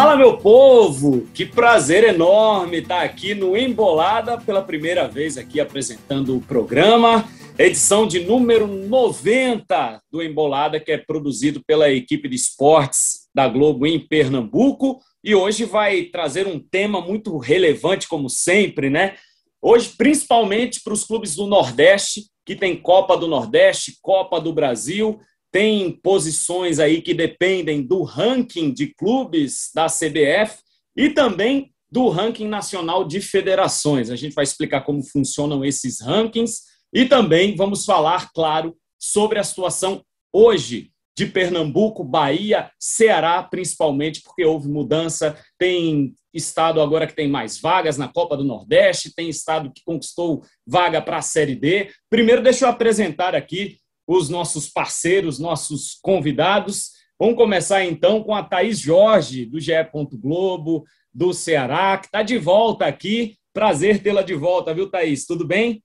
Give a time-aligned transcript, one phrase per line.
[0.00, 1.26] Fala, meu povo!
[1.34, 7.28] Que prazer enorme estar aqui no Embolada pela primeira vez aqui apresentando o programa,
[7.58, 13.88] edição de número 90 do Embolada, que é produzido pela equipe de esportes da Globo
[13.88, 15.00] em Pernambuco.
[15.24, 19.16] E hoje vai trazer um tema muito relevante, como sempre, né?
[19.60, 25.18] Hoje, principalmente para os clubes do Nordeste, que tem Copa do Nordeste, Copa do Brasil
[25.50, 30.58] tem posições aí que dependem do ranking de clubes da CBF
[30.96, 34.10] e também do ranking nacional de federações.
[34.10, 36.62] A gente vai explicar como funcionam esses rankings
[36.92, 40.02] e também vamos falar, claro, sobre a situação
[40.32, 45.36] hoje de Pernambuco, Bahia, Ceará, principalmente, porque houve mudança.
[45.58, 50.44] Tem estado agora que tem mais vagas na Copa do Nordeste, tem estado que conquistou
[50.66, 51.90] vaga para a Série D.
[52.08, 56.92] Primeiro, deixa eu apresentar aqui os nossos parceiros, nossos convidados.
[57.20, 59.72] Vamos começar então com a Thaís Jorge, do GE.
[60.14, 63.36] Globo, do Ceará, que está de volta aqui.
[63.52, 65.26] Prazer tê-la de volta, viu, Thaís?
[65.26, 65.82] Tudo bem?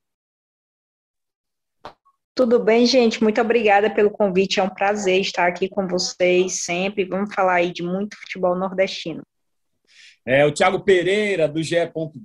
[2.33, 3.21] Tudo bem, gente?
[3.21, 4.59] Muito obrigada pelo convite.
[4.59, 7.03] É um prazer estar aqui com vocês sempre.
[7.03, 9.21] Vamos falar aí de muito futebol nordestino.
[10.25, 11.75] É, o Tiago Pereira, do GE.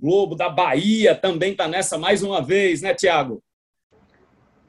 [0.00, 3.42] Globo, da Bahia, também está nessa mais uma vez, né, Tiago?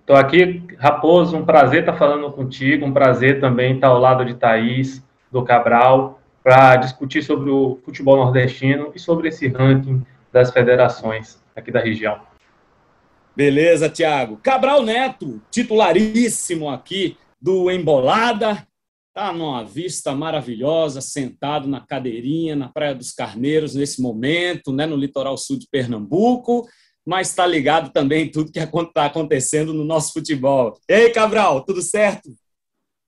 [0.09, 4.33] Estou aqui, Raposo, um prazer estar falando contigo, um prazer também estar ao lado de
[4.33, 11.37] Thaís, do Cabral, para discutir sobre o futebol nordestino e sobre esse ranking das federações
[11.55, 12.19] aqui da região.
[13.35, 14.37] Beleza, Tiago.
[14.37, 18.67] Cabral Neto, titularíssimo aqui do Embolada,
[19.13, 24.95] tá numa vista maravilhosa, sentado na cadeirinha na Praia dos Carneiros nesse momento, né, no
[24.95, 26.67] litoral sul de Pernambuco
[27.09, 30.79] mas está ligado também em tudo que está acontecendo no nosso futebol.
[30.87, 32.29] E aí, Cabral, tudo certo?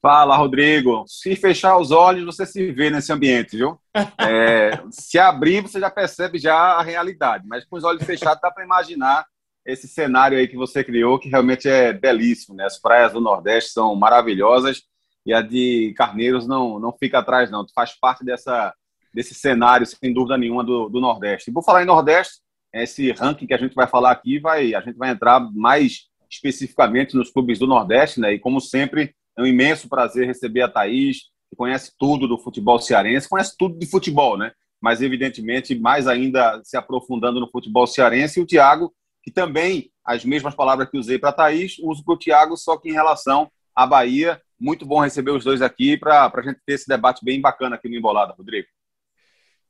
[0.02, 1.06] Fala, Rodrigo.
[1.08, 3.80] Se fechar os olhos, você se vê nesse ambiente, viu?
[4.18, 8.50] É, se abrir, você já percebe já a realidade, mas com os olhos fechados dá
[8.50, 9.24] para imaginar
[9.64, 12.66] esse cenário aí que você criou, que realmente é belíssimo, né?
[12.66, 14.81] As praias do Nordeste são maravilhosas
[15.24, 17.64] e a de Carneiros não, não fica atrás, não.
[17.64, 18.74] Tu faz parte dessa,
[19.14, 21.52] desse cenário, sem dúvida nenhuma, do, do Nordeste.
[21.52, 22.42] E por falar em Nordeste,
[22.74, 27.16] esse ranking que a gente vai falar aqui, vai, a gente vai entrar mais especificamente
[27.16, 28.34] nos clubes do Nordeste, né?
[28.34, 32.80] E como sempre, é um imenso prazer receber a Thaís, que conhece tudo do futebol
[32.80, 34.52] cearense, conhece tudo de futebol, né?
[34.80, 40.26] Mas, evidentemente, mais ainda se aprofundando no futebol cearense, e o Tiago, que também, as
[40.26, 43.52] mesmas palavras que usei para a Thaís, uso para o Tiago, só que em relação
[43.76, 44.42] à Bahia.
[44.60, 47.90] Muito bom receber os dois aqui para a gente ter esse debate bem bacana aqui
[47.90, 48.68] no Embolada, Rodrigo.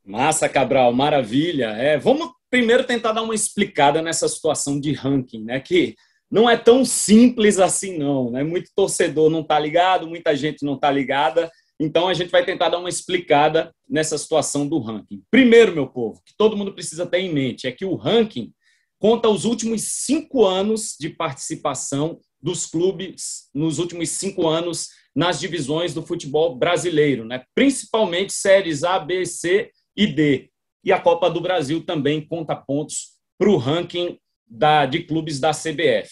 [0.04, 1.68] Massa, Cabral, maravilha.
[1.68, 5.60] É, vamos primeiro tentar dar uma explicada nessa situação de ranking, né?
[5.60, 5.96] Que
[6.30, 8.30] não é tão simples assim, não.
[8.30, 8.44] Né?
[8.44, 11.50] Muito torcedor não está ligado, muita gente não está ligada.
[11.80, 15.24] Então a gente vai tentar dar uma explicada nessa situação do ranking.
[15.32, 18.54] Primeiro, meu povo, que todo mundo precisa ter em mente é que o ranking
[19.00, 25.94] conta os últimos cinco anos de participação dos clubes nos últimos cinco anos nas divisões
[25.94, 27.44] do futebol brasileiro, né?
[27.56, 30.51] principalmente séries A, B, C e D.
[30.84, 35.52] E a Copa do Brasil também conta pontos para o ranking da, de clubes da
[35.52, 36.10] CBF.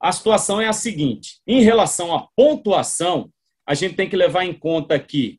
[0.00, 3.30] A situação é a seguinte: em relação à pontuação,
[3.66, 5.38] a gente tem que levar em conta que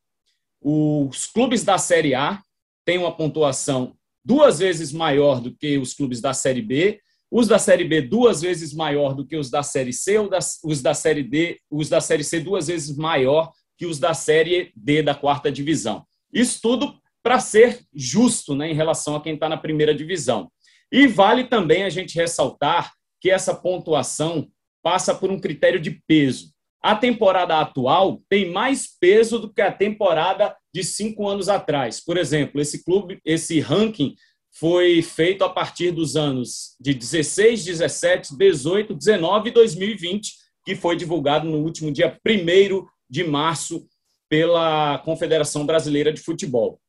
[0.62, 2.42] os clubes da Série A
[2.86, 7.60] têm uma pontuação duas vezes maior do que os clubes da Série B, os da
[7.60, 10.18] Série B duas vezes maior do que os da Série C,
[10.64, 14.72] os da Série D, os da Série C duas vezes maior que os da Série
[14.76, 16.06] D da quarta divisão.
[16.32, 20.52] Isso tudo para ser justo né, em relação a quem está na primeira divisão.
[20.92, 24.50] E vale também a gente ressaltar que essa pontuação
[24.84, 26.52] passa por um critério de peso.
[26.84, 32.04] A temporada atual tem mais peso do que a temporada de cinco anos atrás.
[32.04, 34.14] Por exemplo, esse clube, esse ranking
[34.60, 40.34] foi feito a partir dos anos de 16, 17, 18, 19 e 2020,
[40.66, 43.88] que foi divulgado no último dia 1 de março
[44.30, 46.80] pela Confederação Brasileira de Futebol.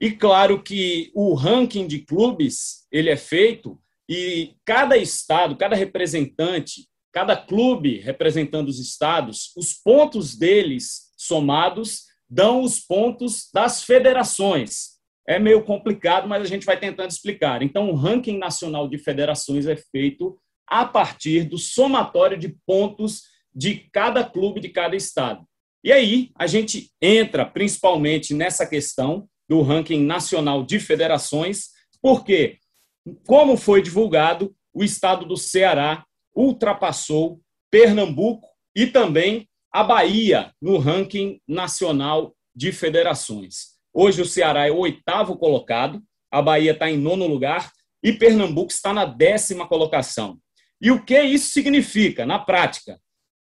[0.00, 6.86] E claro que o ranking de clubes ele é feito e cada estado, cada representante,
[7.12, 14.96] cada clube representando os estados, os pontos deles somados dão os pontos das federações.
[15.26, 17.62] É meio complicado, mas a gente vai tentando explicar.
[17.62, 20.38] Então, o ranking nacional de federações é feito
[20.68, 23.22] a partir do somatório de pontos
[23.54, 25.44] de cada clube de cada estado.
[25.82, 31.70] E aí, a gente entra principalmente nessa questão do ranking nacional de federações,
[32.02, 32.58] porque,
[33.26, 36.04] como foi divulgado, o estado do Ceará
[36.34, 37.40] ultrapassou
[37.70, 43.76] Pernambuco e também a Bahia no ranking nacional de federações.
[43.92, 47.72] Hoje o Ceará é o oitavo colocado, a Bahia está em nono lugar
[48.02, 50.38] e Pernambuco está na décima colocação.
[50.80, 53.00] E o que isso significa na prática?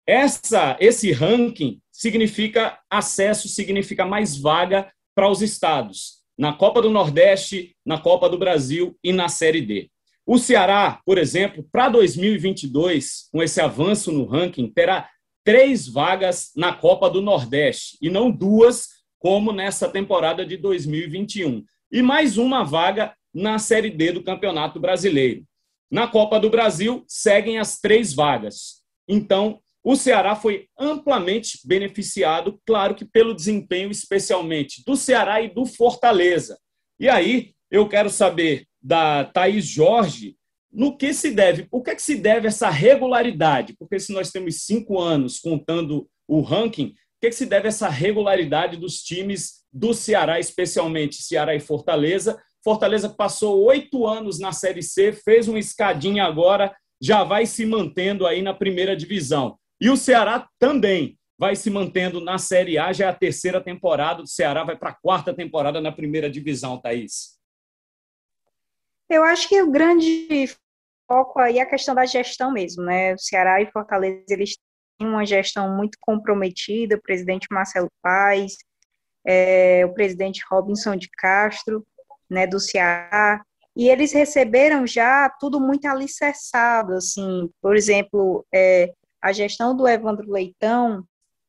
[0.06, 7.74] Essa, esse ranking significa acesso, significa mais vaga para os estados, na Copa do Nordeste,
[7.84, 9.90] na Copa do Brasil e na Série D.
[10.26, 15.08] O Ceará, por exemplo, para 2022, com esse avanço no ranking, terá
[15.42, 21.64] três vagas na Copa do Nordeste e não duas, como nessa temporada de 2021.
[21.90, 25.44] E mais uma vaga na Série D do Campeonato Brasileiro.
[25.90, 28.82] Na Copa do Brasil, seguem as três vagas.
[29.08, 35.64] Então, o Ceará foi amplamente beneficiado, claro que pelo desempenho, especialmente do Ceará e do
[35.64, 36.58] Fortaleza.
[36.98, 40.34] E aí, eu quero saber da Thaís Jorge
[40.72, 43.76] no que se deve, o que é que se deve essa regularidade?
[43.78, 47.68] Porque se nós temos cinco anos contando o ranking, o que, é que se deve
[47.68, 52.36] essa regularidade dos times do Ceará, especialmente Ceará e Fortaleza?
[52.64, 58.26] Fortaleza passou oito anos na Série C, fez uma escadinha agora, já vai se mantendo
[58.26, 59.56] aí na primeira divisão.
[59.80, 64.22] E o Ceará também vai se mantendo na Série A, já é a terceira temporada.
[64.22, 67.36] O Ceará vai para a quarta temporada na primeira divisão, Thaís.
[69.08, 70.50] Eu acho que o grande
[71.06, 73.14] foco aí é a questão da gestão mesmo, né?
[73.14, 74.56] O Ceará e Fortaleza, eles
[74.98, 78.56] têm uma gestão muito comprometida, o presidente Marcelo Paes,
[79.24, 81.86] é, o presidente Robinson de Castro,
[82.30, 83.44] né, do Ceará,
[83.76, 88.92] e eles receberam já tudo muito alicerçado, assim, por exemplo, é,
[89.26, 91.04] a gestão do Evandro Leitão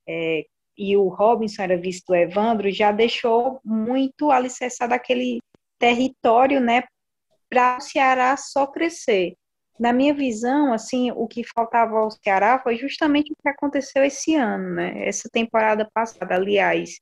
[0.08, 0.46] é,
[0.76, 5.40] e o Robinson era vice do Evandro já deixou muito alicerçado aquele
[5.78, 6.84] território, né,
[7.48, 9.36] para o Ceará só crescer.
[9.80, 14.34] Na minha visão, assim, o que faltava ao Ceará foi justamente o que aconteceu esse
[14.34, 17.00] ano, né, essa temporada passada, aliás,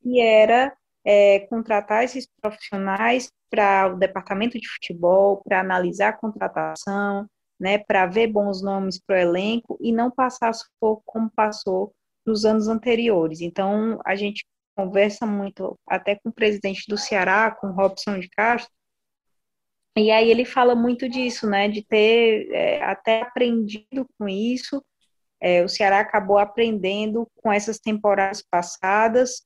[0.00, 0.72] que era
[1.04, 7.26] é, contratar esses profissionais para o departamento de futebol, para analisar a contratação,
[7.62, 11.94] né, para ver bons nomes para o elenco e não passar sufoco como passou
[12.26, 13.40] nos anos anteriores.
[13.40, 14.44] Então, a gente
[14.76, 18.68] conversa muito até com o presidente do Ceará, com o Robson de Castro,
[19.96, 24.82] e aí ele fala muito disso, né, de ter é, até aprendido com isso.
[25.40, 29.42] É, o Ceará acabou aprendendo com essas temporadas passadas,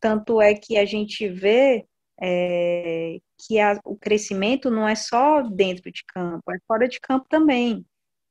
[0.00, 1.84] tanto é que a gente vê
[2.20, 7.26] é, que a, o crescimento não é só dentro de campo, é fora de campo
[7.28, 7.84] também,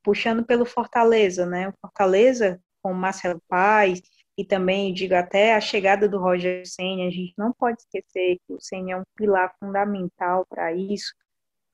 [0.04, 1.70] puxando pelo Fortaleza, né?
[1.70, 4.02] O Fortaleza, com o Marcelo Paz,
[4.38, 8.54] e também, digo até, a chegada do Roger Senna, a gente não pode esquecer que
[8.54, 11.14] o Senna é um pilar fundamental para isso,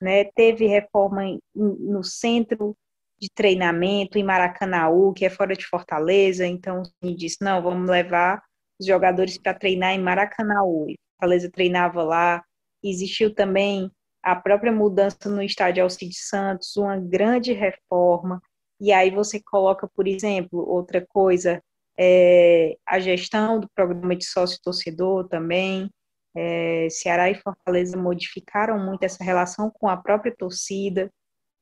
[0.02, 0.26] né?
[0.26, 2.76] Teve reforma em, no centro
[3.20, 8.42] de treinamento em Maracanaú, que é fora de Fortaleza, então me disse, não, vamos levar
[8.80, 10.88] os jogadores para treinar em Maracanaú.
[11.14, 12.44] Fortaleza treinava lá.
[12.84, 13.90] Existiu também
[14.22, 18.42] a própria mudança no estádio Alcides Santos, uma grande reforma.
[18.80, 21.62] E aí você coloca, por exemplo, outra coisa,
[21.98, 25.90] é, a gestão do programa de sócio-torcedor também.
[26.36, 31.12] É, Ceará e Fortaleza modificaram muito essa relação com a própria torcida.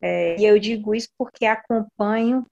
[0.02, 2.46] É, e eu digo isso porque acompanho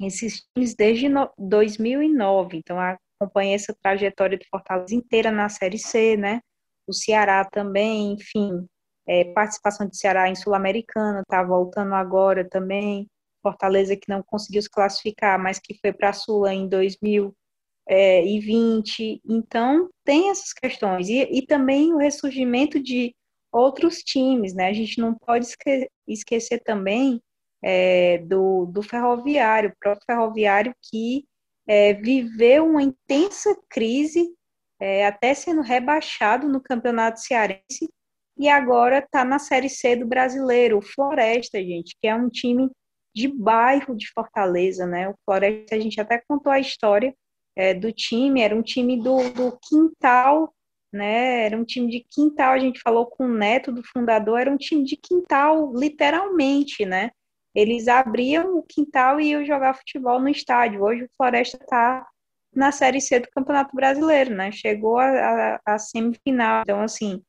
[0.00, 2.56] esses times desde no, 2009.
[2.56, 2.78] Então,
[3.22, 6.40] acompanhei essa trajetória do Fortaleza inteira na Série C, né?
[6.86, 8.66] O Ceará também, enfim,
[9.06, 13.08] é, participação de Ceará em Sul-Americana, está voltando agora também.
[13.42, 19.20] Fortaleza que não conseguiu se classificar, mas que foi para a Sula em 2020.
[19.28, 21.08] Então, tem essas questões.
[21.08, 23.14] E, e também o ressurgimento de
[23.52, 24.68] outros times, né?
[24.68, 27.20] A gente não pode esque esquecer também
[27.62, 31.24] é, do, do ferroviário, o próprio ferroviário que
[31.66, 34.34] é, viveu uma intensa crise,
[34.80, 37.88] é, até sendo rebaixado no campeonato cearense,
[38.36, 42.70] e agora está na Série C do brasileiro, o Floresta, gente, que é um time
[43.14, 45.08] de bairro de Fortaleza, né?
[45.08, 47.14] O Floresta, a gente até contou a história
[47.54, 50.52] é, do time, era um time do, do quintal,
[50.92, 51.44] né?
[51.44, 54.56] Era um time de quintal, a gente falou com o neto do fundador, era um
[54.56, 57.10] time de quintal, literalmente, né?
[57.54, 60.82] Eles abriam o quintal e iam jogar futebol no estádio.
[60.82, 62.06] Hoje o Floresta está
[62.54, 64.50] na Série C do Campeonato Brasileiro, né?
[64.52, 66.62] Chegou a semifinal.
[66.62, 67.22] Então, assim,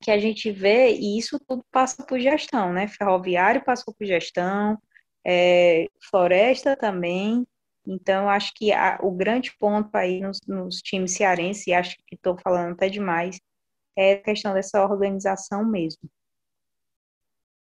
[0.00, 2.88] que a gente vê, e isso tudo passa por gestão, né?
[2.88, 4.78] Ferroviário passou por gestão,
[5.24, 7.46] é, Floresta também.
[7.86, 12.14] Então, acho que a, o grande ponto aí nos, nos times cearenses, e acho que
[12.14, 13.40] estou falando até demais,
[13.96, 16.08] é a questão dessa organização mesmo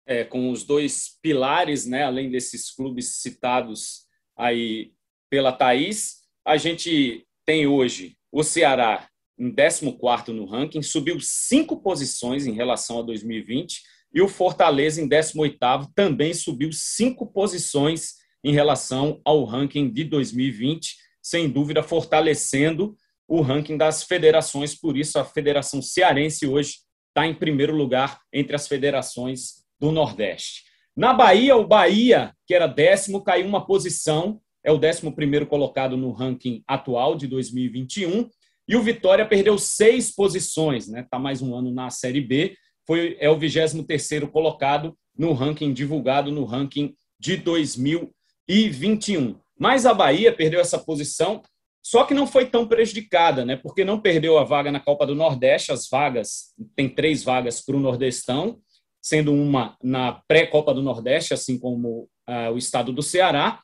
[0.08, 4.92] é, com os dois pilares, né, além desses clubes citados aí
[5.28, 9.06] pela Thaís, a gente tem hoje o Ceará
[9.38, 15.06] em 14 no ranking, subiu cinco posições em relação a 2020, e o Fortaleza, em
[15.06, 15.58] 18
[15.94, 22.96] também subiu cinco posições em relação ao ranking de 2020, sem dúvida fortalecendo
[23.28, 28.56] o ranking das federações, por isso a Federação Cearense hoje está em primeiro lugar entre
[28.56, 30.64] as federações do Nordeste.
[30.96, 35.96] Na Bahia, o Bahia, que era décimo, caiu uma posição, é o décimo primeiro colocado
[35.96, 38.28] no ranking atual de 2021,
[38.68, 41.00] e o Vitória perdeu seis posições, né?
[41.00, 42.56] Está mais um ano na Série B,
[42.86, 49.38] foi, é o 23 terceiro colocado no ranking divulgado no ranking de 2021.
[49.58, 51.42] Mas a Bahia perdeu essa posição
[51.82, 53.56] só que não foi tão prejudicada, né?
[53.56, 57.76] Porque não perdeu a vaga na Copa do Nordeste, as vagas, tem três vagas para
[57.76, 58.60] o Nordestão,
[59.08, 63.60] sendo uma na pré-Copa do Nordeste, assim como uh, o estado do Ceará.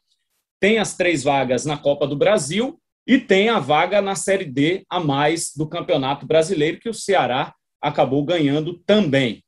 [0.58, 4.84] Tem as três vagas na Copa do Brasil e tem a vaga na Série D
[4.88, 9.44] a mais do Campeonato Brasileiro, que o Ceará acabou ganhando também.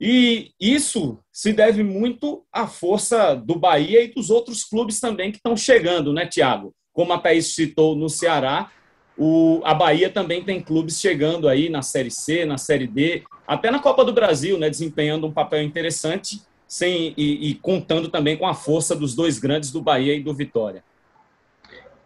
[0.00, 5.36] E isso se deve muito à força do Bahia e dos outros clubes também que
[5.36, 6.74] estão chegando, né, Tiago?
[6.90, 8.70] Como a Thaís citou no Ceará,
[9.18, 13.70] o, a Bahia também tem clubes chegando aí na Série C, na Série D, até
[13.70, 18.46] na Copa do Brasil, né, desempenhando um papel interessante sem, e, e contando também com
[18.46, 20.82] a força dos dois grandes do Bahia e do Vitória.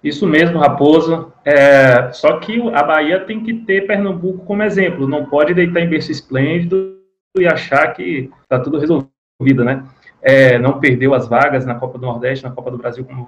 [0.02, 1.32] Isso mesmo, Raposo.
[1.44, 5.08] É, só que a Bahia tem que ter Pernambuco como exemplo.
[5.08, 6.98] Não pode deitar em berço esplêndido
[7.36, 9.84] e achar que está tudo resolvido, né?
[10.22, 13.26] É, não perdeu as vagas na Copa do Nordeste, na Copa do Brasil, como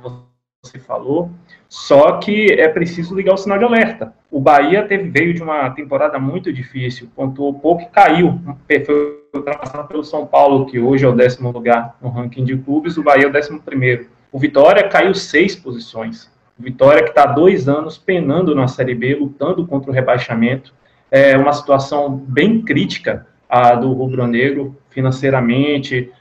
[0.62, 1.30] você falou,
[1.70, 4.12] só que é preciso ligar o sinal de alerta.
[4.30, 8.38] O Bahia teve, veio de uma temporada muito difícil, pontuou pouco e caiu.
[8.84, 12.98] Foi ultrapassado pelo São Paulo, que hoje é o décimo lugar no ranking de clubes,
[12.98, 14.08] o Bahia é o décimo primeiro.
[14.30, 16.30] O Vitória caiu seis posições.
[16.58, 20.74] O Vitória que está dois anos penando na Série B, lutando contra o rebaixamento.
[21.10, 26.12] É uma situação bem crítica a do rubro-negro, financeiramente,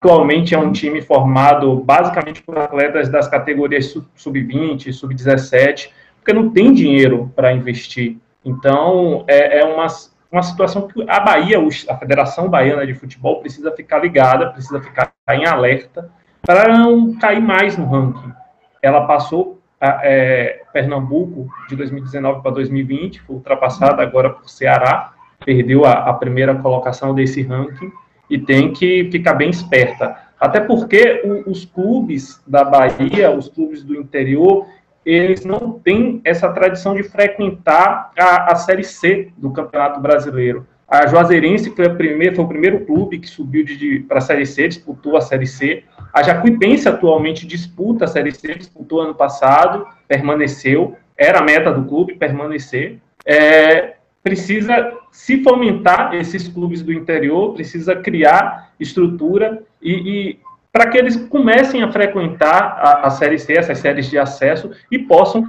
[0.00, 6.72] Atualmente é um time formado basicamente por atletas das categorias sub-20, sub-17, porque não tem
[6.72, 8.16] dinheiro para investir.
[8.44, 9.88] Então, é, é, uma,
[10.30, 15.12] uma situação que a Bahia, a Federação Baiana de Futebol, precisa ficar ligada, precisa ficar
[15.30, 16.08] em alerta
[16.42, 18.32] para não cair mais no ranking.
[18.80, 25.12] Ela passou é, Pernambuco de 2019 para 2020, foi ultrapassada agora por Ceará,
[25.44, 27.90] perdeu a, a primeira colocação desse ranking
[28.30, 30.16] e tem que ficar bem esperta.
[30.38, 34.66] Até porque o, os clubes da Bahia, os clubes do interior,
[35.04, 40.66] eles não têm essa tradição de frequentar a, a Série C do Campeonato Brasileiro.
[40.86, 43.64] A Juazeirense foi, a primeira, foi o primeiro clube que subiu
[44.08, 45.84] para a Série C, disputou a Série C.
[46.14, 51.84] A Jacuipense atualmente disputa a Série C, disputou ano passado, permaneceu, era a meta do
[51.84, 52.98] clube permanecer.
[53.26, 53.96] É,
[54.28, 61.16] precisa se fomentar esses clubes do interior, precisa criar estrutura e, e para que eles
[61.28, 65.44] comecem a frequentar a, a, Série C, essas séries de acesso, e possam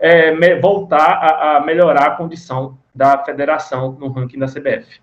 [0.00, 5.00] é, me, voltar a, a, melhorar a condição da federação no ranking da CBF.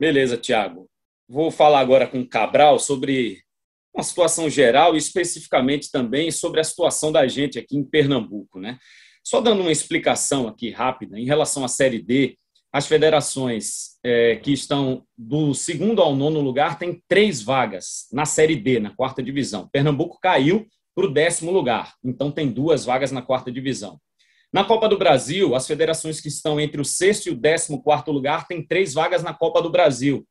[0.00, 0.86] Beleza, Tiago.
[1.28, 3.42] Vou falar agora com o Cabral sobre
[3.94, 8.78] uma situação geral e especificamente também sobre a situação da gente aqui em Pernambuco, né?
[9.24, 12.36] Só dando uma explicação aqui rápida, em relação à Série D,
[12.70, 18.56] as federações é, que estão do segundo ao nono lugar têm três vagas na Série
[18.56, 19.68] D, na quarta divisão.
[19.72, 23.98] Pernambuco caiu para o décimo lugar, então tem duas vagas na quarta divisão.
[24.52, 28.12] Na Copa do Brasil, as federações que estão entre o sexto e o décimo quarto
[28.12, 30.26] lugar têm três vagas na Copa do Brasil.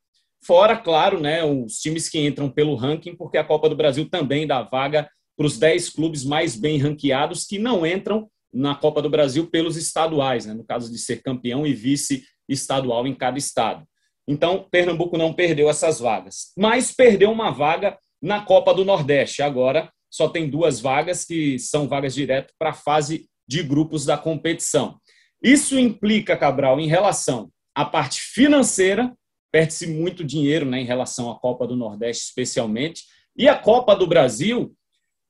[0.45, 4.45] Fora, claro, né, os times que entram pelo ranking, porque a Copa do Brasil também
[4.45, 9.09] dá vaga para os dez clubes mais bem ranqueados que não entram na Copa do
[9.09, 10.53] Brasil pelos estaduais, né?
[10.53, 13.85] no caso de ser campeão e vice estadual em cada estado.
[14.27, 19.41] Então, Pernambuco não perdeu essas vagas, mas perdeu uma vaga na Copa do Nordeste.
[19.41, 24.17] Agora só tem duas vagas que são vagas direto para a fase de grupos da
[24.17, 24.97] competição.
[25.41, 29.13] Isso implica, Cabral, em relação à parte financeira,
[29.51, 33.03] perde-se muito dinheiro né, em relação à Copa do Nordeste, especialmente,
[33.35, 34.73] e a Copa do Brasil,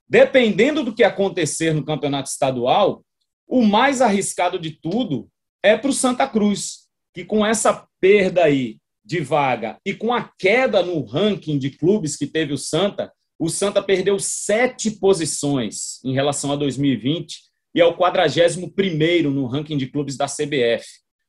[0.08, 3.04] dependendo do que acontecer no campeonato estadual,
[3.48, 5.30] o mais arriscado de tudo
[5.62, 10.30] é para o Santa Cruz, que com essa perda aí de vaga e com a
[10.38, 16.14] queda no ranking de clubes que teve o Santa, o Santa perdeu sete posições em
[16.14, 17.42] relação a 2020
[17.76, 20.86] e é o 41 no ranking de clubes da CBF.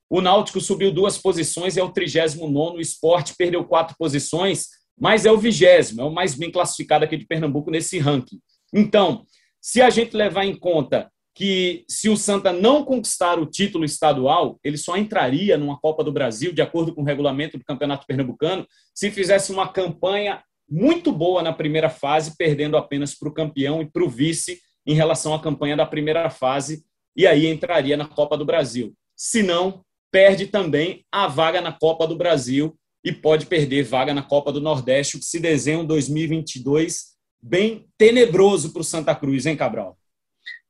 [0.09, 2.77] O Náutico subiu duas posições e é o 39.
[2.77, 4.67] O Esporte perdeu quatro posições,
[4.97, 8.39] mas é o vigésimo, é o mais bem classificado aqui de Pernambuco nesse ranking.
[8.73, 9.25] Então,
[9.59, 14.57] se a gente levar em conta que se o Santa não conquistar o título estadual,
[14.63, 18.65] ele só entraria numa Copa do Brasil, de acordo com o regulamento do Campeonato Pernambucano,
[18.95, 23.85] se fizesse uma campanha muito boa na primeira fase, perdendo apenas para o campeão e
[23.85, 28.37] para o vice em relação à campanha da primeira fase, e aí entraria na Copa
[28.37, 28.93] do Brasil.
[29.13, 34.23] Se não, perde também a vaga na Copa do Brasil e pode perder vaga na
[34.23, 39.45] Copa do Nordeste, o que se desenha um 2022 bem tenebroso para o Santa Cruz,
[39.45, 39.97] hein, Cabral?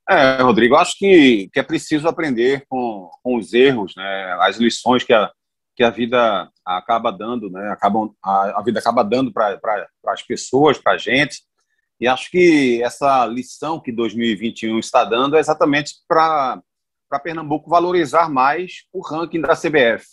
[0.08, 5.04] É, Rodrigo, acho que, que é preciso aprender com, com os erros, né, as lições
[5.04, 5.32] que a,
[5.76, 9.60] que a vida acaba dando, né, acabam, a, a vida acaba dando para
[10.08, 11.42] as pessoas, para a gente.
[12.00, 16.62] E acho que essa lição que 2021 está dando é exatamente para
[17.24, 20.06] Pernambuco valorizar mais o ranking da CBF,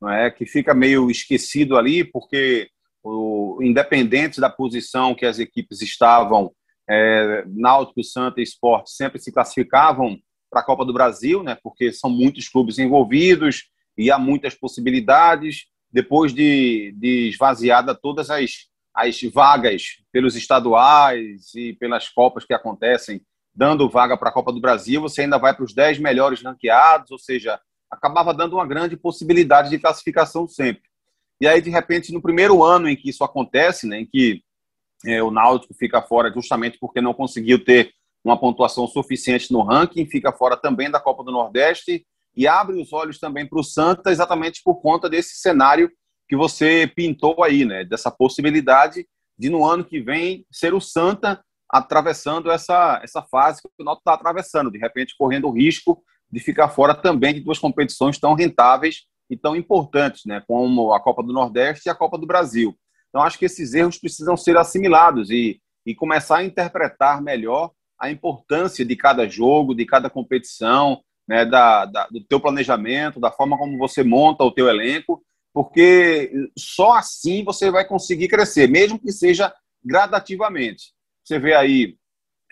[0.00, 0.30] não é?
[0.30, 2.68] que fica meio esquecido ali, porque
[3.02, 6.52] o, independente da posição que as equipes estavam
[6.88, 10.18] é, Náutico, Santa e Esporte sempre se classificavam
[10.50, 13.64] para a Copa do Brasil, né, porque são muitos clubes envolvidos
[13.96, 15.66] e há muitas possibilidades.
[15.90, 23.20] Depois de, de esvaziada todas as, as vagas pelos estaduais e pelas Copas que acontecem,
[23.54, 27.10] dando vaga para a Copa do Brasil, você ainda vai para os 10 melhores ranqueados,
[27.10, 27.58] ou seja,
[27.90, 30.82] acabava dando uma grande possibilidade de classificação sempre.
[31.40, 34.42] E aí, de repente, no primeiro ano em que isso acontece, né, em que
[35.04, 37.92] é, o Náutico fica fora justamente porque não conseguiu ter
[38.24, 42.04] uma pontuação suficiente no ranking, fica fora também da Copa do Nordeste
[42.36, 45.90] e abre os olhos também para o Santa exatamente por conta desse cenário
[46.28, 47.84] que você pintou aí, né?
[47.84, 49.06] Dessa possibilidade
[49.38, 54.02] de no ano que vem ser o Santa atravessando essa, essa fase que o Náutico
[54.02, 58.34] está atravessando, de repente correndo o risco de ficar fora também de duas competições tão
[58.34, 60.42] rentáveis e tão importantes, né?
[60.46, 62.76] Como a Copa do Nordeste e a Copa do Brasil.
[63.16, 68.10] Então, acho que esses erros precisam ser assimilados e, e começar a interpretar melhor a
[68.10, 73.56] importância de cada jogo, de cada competição, né, da, da, do teu planejamento, da forma
[73.56, 79.10] como você monta o teu elenco, porque só assim você vai conseguir crescer, mesmo que
[79.10, 79.50] seja
[79.82, 80.92] gradativamente.
[81.24, 81.96] Você vê aí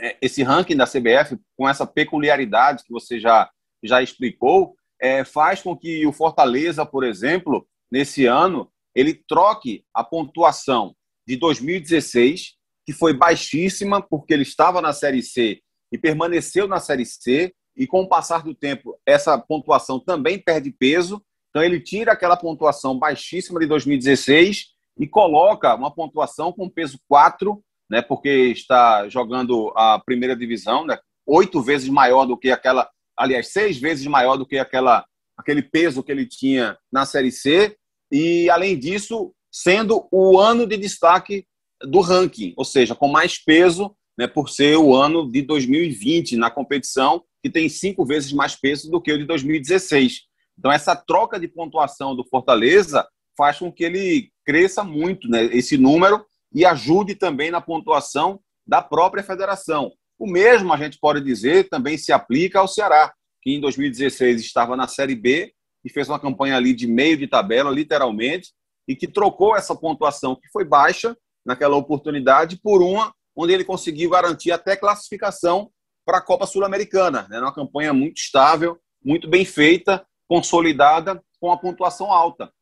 [0.00, 3.50] é, esse ranking da CBF com essa peculiaridade que você já,
[3.82, 10.04] já explicou, é, faz com que o Fortaleza, por exemplo, nesse ano, ele troque a
[10.04, 10.94] pontuação
[11.26, 12.54] de 2016,
[12.86, 17.86] que foi baixíssima, porque ele estava na Série C e permaneceu na Série C, e
[17.86, 21.22] com o passar do tempo, essa pontuação também perde peso.
[21.50, 24.66] Então, ele tira aquela pontuação baixíssima de 2016
[24.98, 30.98] e coloca uma pontuação com peso 4, né, porque está jogando a primeira divisão, né,
[31.26, 35.04] oito vezes maior do que aquela, aliás, seis vezes maior do que aquela,
[35.36, 37.76] aquele peso que ele tinha na Série C
[38.10, 41.46] e, além disso, sendo o ano de destaque
[41.82, 46.50] do ranking, ou seja, com mais peso, né, por ser o ano de 2020 na
[46.50, 50.22] competição, que tem cinco vezes mais peso do que o de 2016.
[50.58, 55.76] Então, essa troca de pontuação do Fortaleza faz com que ele cresça muito, né, esse
[55.76, 59.92] número, e ajude também na pontuação da própria federação.
[60.18, 63.12] O mesmo a gente pode dizer também se aplica ao Ceará,
[63.42, 65.52] que em 2016 estava na Série B
[65.84, 68.52] e fez uma campanha ali de meio de tabela, literalmente,
[68.88, 74.10] e que trocou essa pontuação que foi baixa naquela oportunidade por uma onde ele conseguiu
[74.10, 75.70] garantir até classificação
[76.06, 77.40] para a Copa Sul-Americana, né?
[77.40, 82.52] uma campanha muito estável, muito bem feita, consolidada, com a pontuação alta.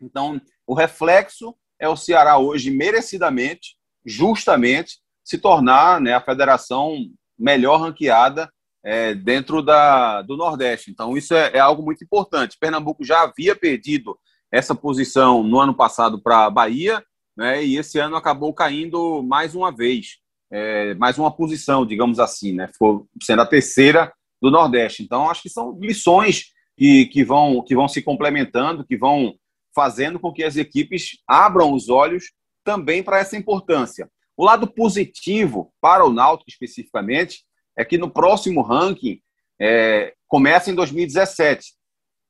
[0.00, 6.96] Então, o reflexo é o Ceará hoje merecidamente, justamente, se tornar né, a federação
[7.38, 8.50] melhor ranqueada
[8.84, 10.90] é, dentro da, do Nordeste.
[10.90, 12.56] Então, isso é, é, algo muito importante.
[12.60, 14.18] Pernambuco já havia perdido
[14.50, 17.04] essa posição no ano passado para a Bahia,
[17.36, 20.18] né, e esse ano acabou caindo mais uma vez,
[20.50, 25.02] é, mais uma posição, digamos assim, né, foi sendo a terceira do Nordeste.
[25.02, 29.34] Então, acho que são lições que, que, vão, que vão se complementando, que vão
[29.74, 32.32] fazendo com que as equipes abram os olhos
[32.64, 34.08] também para essa importância.
[34.36, 37.44] O lado positivo para o Náutico especificamente
[37.78, 39.20] é que no próximo ranking
[39.58, 41.74] é, começa em 2017,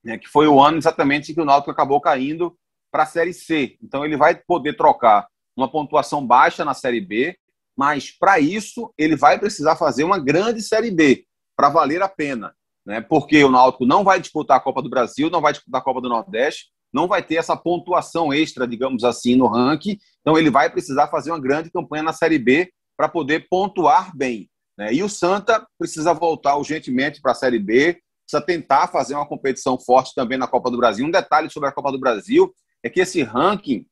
[0.05, 2.55] né, que foi o ano exatamente em que o Náutico acabou caindo
[2.93, 3.77] para a Série C.
[3.83, 7.35] Então ele vai poder trocar uma pontuação baixa na Série B,
[7.75, 11.25] mas para isso ele vai precisar fazer uma grande Série B
[11.57, 12.55] para valer a pena,
[12.87, 13.01] né?
[13.01, 16.01] Porque o Náutico não vai disputar a Copa do Brasil, não vai disputar a Copa
[16.01, 19.99] do Nordeste, não vai ter essa pontuação extra, digamos assim, no ranking.
[20.21, 24.49] Então ele vai precisar fazer uma grande campanha na Série B para poder pontuar bem.
[24.79, 24.95] Né?
[24.95, 29.79] E o Santa precisa voltar urgentemente para a Série B, precisa tentar fazer uma competição
[29.79, 31.05] forte também na Copa do Brasil.
[31.05, 33.85] Um detalhe sobre a Copa do Brasil é que esse ranking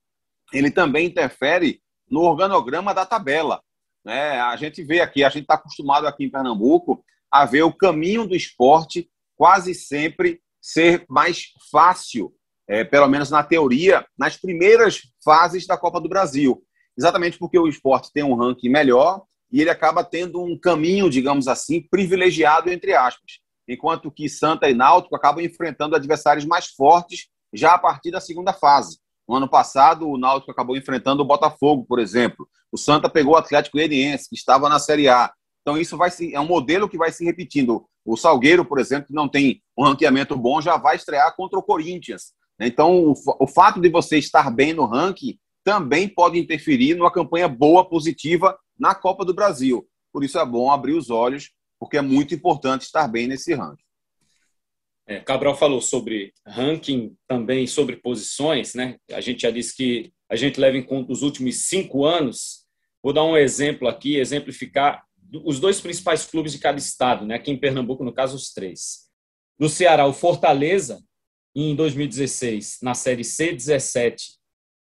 [0.52, 3.60] ele também interfere no organograma da tabela.
[4.04, 4.38] Né?
[4.38, 8.24] A gente vê aqui, a gente está acostumado aqui em Pernambuco a ver o caminho
[8.24, 12.32] do esporte quase sempre ser mais fácil,
[12.68, 16.62] é, pelo menos na teoria, nas primeiras fases da Copa do Brasil.
[16.96, 21.48] Exatamente porque o esporte tem um ranking melhor e ele acaba tendo um caminho, digamos
[21.48, 23.38] assim, privilegiado, entre aspas.
[23.68, 28.52] Enquanto que Santa e Náutico acabam enfrentando adversários mais fortes já a partir da segunda
[28.52, 28.98] fase.
[29.28, 32.48] No ano passado, o Náutico acabou enfrentando o Botafogo, por exemplo.
[32.70, 35.32] O Santa pegou o Atlético Goianiense, que estava na Série A.
[35.62, 37.84] Então, isso vai se, é um modelo que vai se repetindo.
[38.04, 41.62] O Salgueiro, por exemplo, que não tem um ranqueamento bom, já vai estrear contra o
[41.62, 42.32] Corinthians.
[42.60, 47.48] Então, o, o fato de você estar bem no ranking também pode interferir numa campanha
[47.48, 49.88] boa, positiva na Copa do Brasil.
[50.12, 53.84] Por isso é bom abrir os olhos, porque é muito importante estar bem nesse ranking.
[55.06, 58.96] É, Cabral falou sobre ranking também, sobre posições, né?
[59.12, 62.64] A gente já disse que a gente leva em conta os últimos cinco anos.
[63.02, 65.04] Vou dar um exemplo aqui, exemplificar
[65.44, 67.36] os dois principais clubes de cada estado, né?
[67.36, 69.06] Aqui em Pernambuco, no caso, os três.
[69.58, 71.02] No Ceará, o Fortaleza,
[71.54, 74.34] em 2016, na Série C, 17,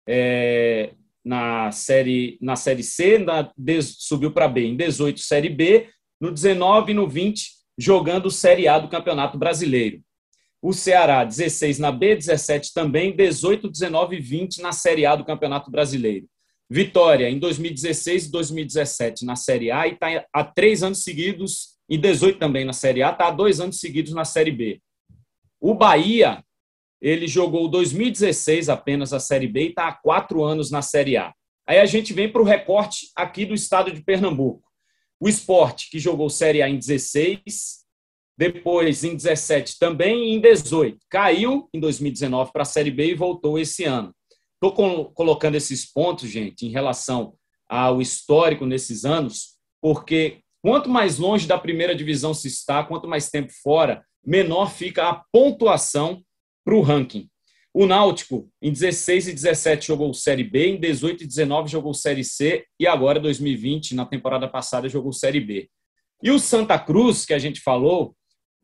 [0.08, 0.94] é,
[1.26, 5.90] na série na série C, na, subiu para B, em 18 Série B,
[6.22, 10.02] no 19 e no 20 jogando Série A do Campeonato Brasileiro.
[10.62, 15.26] O Ceará, 16 na B, 17 também, 18, 19 e 20 na Série A do
[15.26, 16.28] Campeonato Brasileiro.
[16.70, 21.98] Vitória, em 2016 e 2017 na Série A e está há três anos seguidos, e
[21.98, 24.82] 18 também na Série A, está há dois anos seguidos na Série B.
[25.62, 26.44] O Bahia,
[27.08, 31.32] ele jogou 2016 apenas a Série B e está há quatro anos na Série A.
[31.68, 34.64] Aí a gente vem para o recorte aqui do estado de Pernambuco.
[35.20, 37.86] O esporte, que jogou Série A em 16,
[38.36, 40.98] depois, em 17 também, e em 18.
[41.08, 44.12] Caiu em 2019 para a Série B e voltou esse ano.
[44.56, 47.36] Estou colocando esses pontos, gente, em relação
[47.70, 53.30] ao histórico nesses anos, porque quanto mais longe da primeira divisão se está, quanto mais
[53.30, 56.24] tempo fora, menor fica a pontuação
[56.66, 57.30] para o ranking.
[57.74, 62.24] O Náutico, em 16 e 17, jogou Série B, em 18 e 19 jogou Série
[62.24, 65.70] C, e agora, 2020, na temporada passada, jogou Série B.
[66.24, 68.16] E o Santa Cruz, que a gente falou,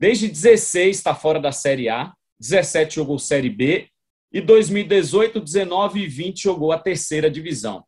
[0.02, 3.88] Desde 16 está fora da Série A, 17 jogou Série B
[4.34, 7.86] e 2018, 19 e 20 jogou a terceira divisão.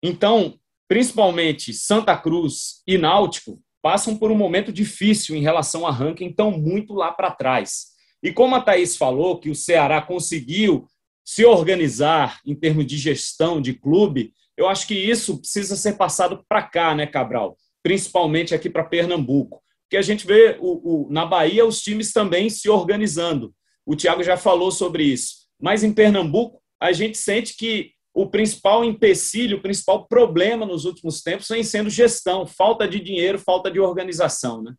[0.00, 6.28] Então, principalmente Santa Cruz e Náutico passam por um momento difícil em relação a ranking,
[6.28, 7.86] estão muito lá para trás.
[8.22, 10.86] E como a Thaís falou, que o Ceará conseguiu
[11.24, 16.44] se organizar em termos de gestão de clube, eu acho que isso precisa ser passado
[16.48, 17.56] para cá, né, Cabral?
[17.82, 22.50] Principalmente aqui para Pernambuco que a gente vê o, o, na Bahia os times também
[22.50, 23.54] se organizando.
[23.86, 25.48] O Thiago já falou sobre isso.
[25.60, 31.22] Mas em Pernambuco, a gente sente que o principal empecilho, o principal problema nos últimos
[31.22, 34.74] tempos vem sendo gestão, falta de dinheiro, falta de organização, né?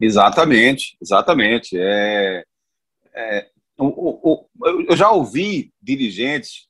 [0.00, 1.76] Exatamente, exatamente.
[1.78, 2.42] É,
[3.14, 4.46] é, o, o,
[4.88, 6.68] eu já ouvi dirigentes,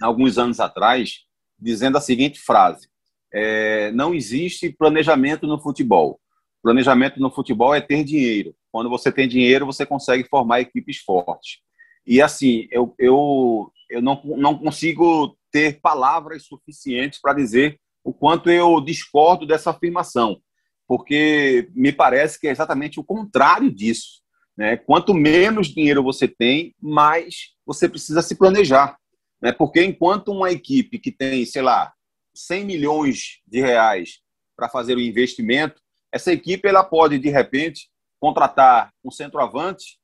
[0.00, 1.20] alguns anos atrás,
[1.58, 2.88] dizendo a seguinte frase:
[3.32, 6.20] é, não existe planejamento no futebol.
[6.62, 8.54] Planejamento no futebol é ter dinheiro.
[8.70, 11.58] Quando você tem dinheiro, você consegue formar equipes fortes.
[12.06, 18.50] E assim, eu, eu, eu não, não consigo ter palavras suficientes para dizer o quanto
[18.50, 20.40] eu discordo dessa afirmação,
[20.86, 24.22] porque me parece que é exatamente o contrário disso.
[24.56, 24.76] Né?
[24.76, 28.96] Quanto menos dinheiro você tem, mais você precisa se planejar.
[29.40, 29.52] Né?
[29.52, 31.92] Porque enquanto uma equipe que tem, sei lá,
[32.34, 34.20] 100 milhões de reais
[34.56, 35.80] para fazer o investimento,
[36.12, 39.98] essa equipe ela pode, de repente, contratar um centroavante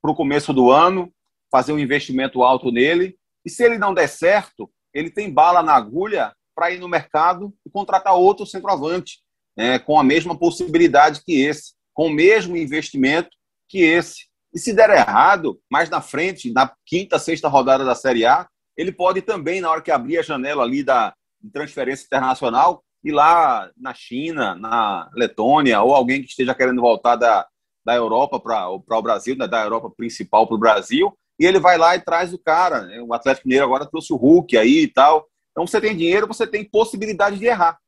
[0.00, 1.12] para o começo do ano,
[1.50, 5.74] fazer um investimento alto nele, e se ele não der certo, ele tem bala na
[5.74, 9.20] agulha para ir no mercado e contratar outro centroavante,
[9.56, 13.30] né, com a mesma possibilidade que esse, com o mesmo investimento
[13.72, 14.26] que esse.
[14.54, 18.92] E se der errado, mais na frente, na quinta, sexta rodada da Série A, ele
[18.92, 21.14] pode também, na hora que abrir a janela ali da
[21.52, 27.46] transferência internacional, ir lá na China, na Letônia, ou alguém que esteja querendo voltar da,
[27.82, 31.78] da Europa para o Brasil, né, da Europa principal para o Brasil, e ele vai
[31.78, 32.82] lá e traz o cara.
[32.82, 33.00] Né?
[33.00, 35.26] O Atlético Mineiro agora trouxe o Hulk aí e tal.
[35.50, 37.78] Então, você tem dinheiro, você tem possibilidade de errar.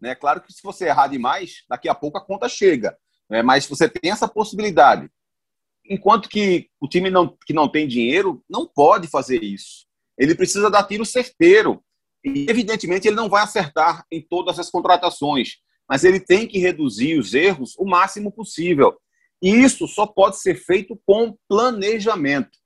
[0.00, 0.14] Né?
[0.16, 2.96] Claro que se você errar demais, daqui a pouco a conta chega.
[3.28, 3.42] Né?
[3.42, 5.08] Mas você tem essa possibilidade.
[5.88, 9.86] Enquanto que o time não, que não tem dinheiro não pode fazer isso.
[10.18, 11.82] Ele precisa dar tiro certeiro.
[12.24, 15.56] E, evidentemente, ele não vai acertar em todas as contratações,
[15.88, 18.96] mas ele tem que reduzir os erros o máximo possível.
[19.42, 22.58] E isso só pode ser feito com planejamento.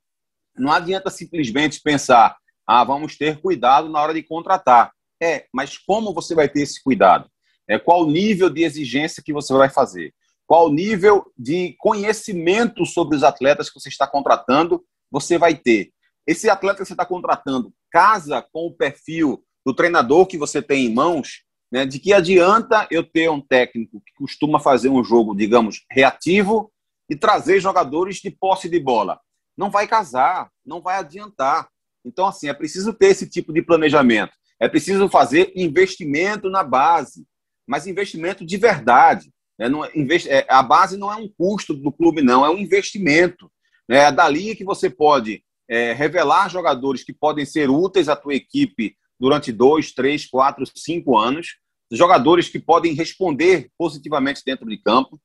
[0.57, 4.93] Não adianta simplesmente pensar, ah, vamos ter cuidado na hora de contratar.
[5.21, 7.29] É, mas como você vai ter esse cuidado?
[7.67, 10.15] É, qual o nível de exigência que você vai fazer?
[10.49, 15.93] Qual nível de conhecimento sobre os atletas que você está contratando você vai ter.
[16.27, 20.87] Esse atleta que você está contratando casa com o perfil do treinador que você tem
[20.87, 25.37] em mãos, né, de que adianta eu ter um técnico que costuma fazer um jogo,
[25.37, 26.73] digamos, reativo
[27.11, 29.21] e trazer jogadores de posse de bola.
[29.55, 31.69] Não vai casar, não vai adiantar.
[32.03, 34.33] Então, assim, é preciso ter esse tipo de planejamento.
[34.59, 37.27] É preciso fazer investimento na base,
[37.67, 39.31] mas investimento de verdade.
[39.59, 39.69] Né?
[39.69, 39.91] Não, é,
[40.29, 43.51] é, a base não é um custo do clube, não, é um investimento.
[43.89, 43.99] Né?
[43.99, 48.97] É dali que você pode é, revelar jogadores que podem ser úteis à tua equipe
[49.19, 51.57] durante dois, três, quatro, cinco anos,
[51.91, 55.21] jogadores que podem responder positivamente dentro de campo,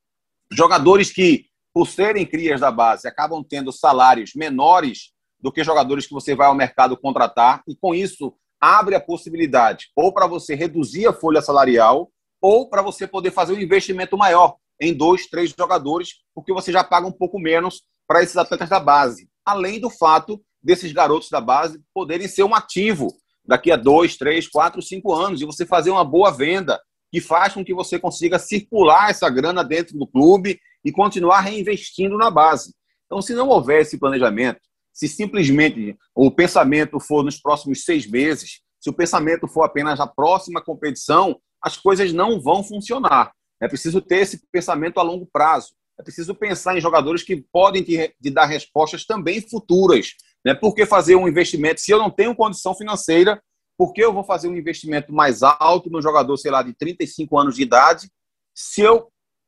[0.51, 6.13] jogadores que, por serem crias da base, acabam tendo salários menores do que jogadores que
[6.13, 11.05] você vai ao mercado contratar, e com isso abre a possibilidade ou para você reduzir
[11.05, 12.09] a folha salarial
[12.43, 16.83] ou para você poder fazer um investimento maior em dois, três jogadores, porque você já
[16.83, 19.29] paga um pouco menos para esses atletas da base.
[19.45, 23.07] Além do fato desses garotos da base poderem ser um ativo
[23.45, 27.53] daqui a dois, três, quatro, cinco anos e você fazer uma boa venda que faz
[27.53, 32.75] com que você consiga circular essa grana dentro do clube e continuar reinvestindo na base.
[33.05, 34.59] Então, se não houver esse planejamento,
[34.91, 40.07] se simplesmente o pensamento for nos próximos seis meses, se o pensamento for apenas a
[40.07, 43.31] próxima competição, as coisas não vão funcionar.
[43.61, 45.69] É preciso ter esse pensamento a longo prazo.
[45.97, 50.11] É preciso pensar em jogadores que podem te, te dar respostas também futuras.
[50.43, 50.53] Né?
[50.53, 51.79] Por que fazer um investimento?
[51.79, 53.41] Se eu não tenho condição financeira,
[53.77, 57.39] por que eu vou fazer um investimento mais alto no jogador, sei lá, de 35
[57.39, 58.09] anos de idade,
[58.53, 59.07] se eu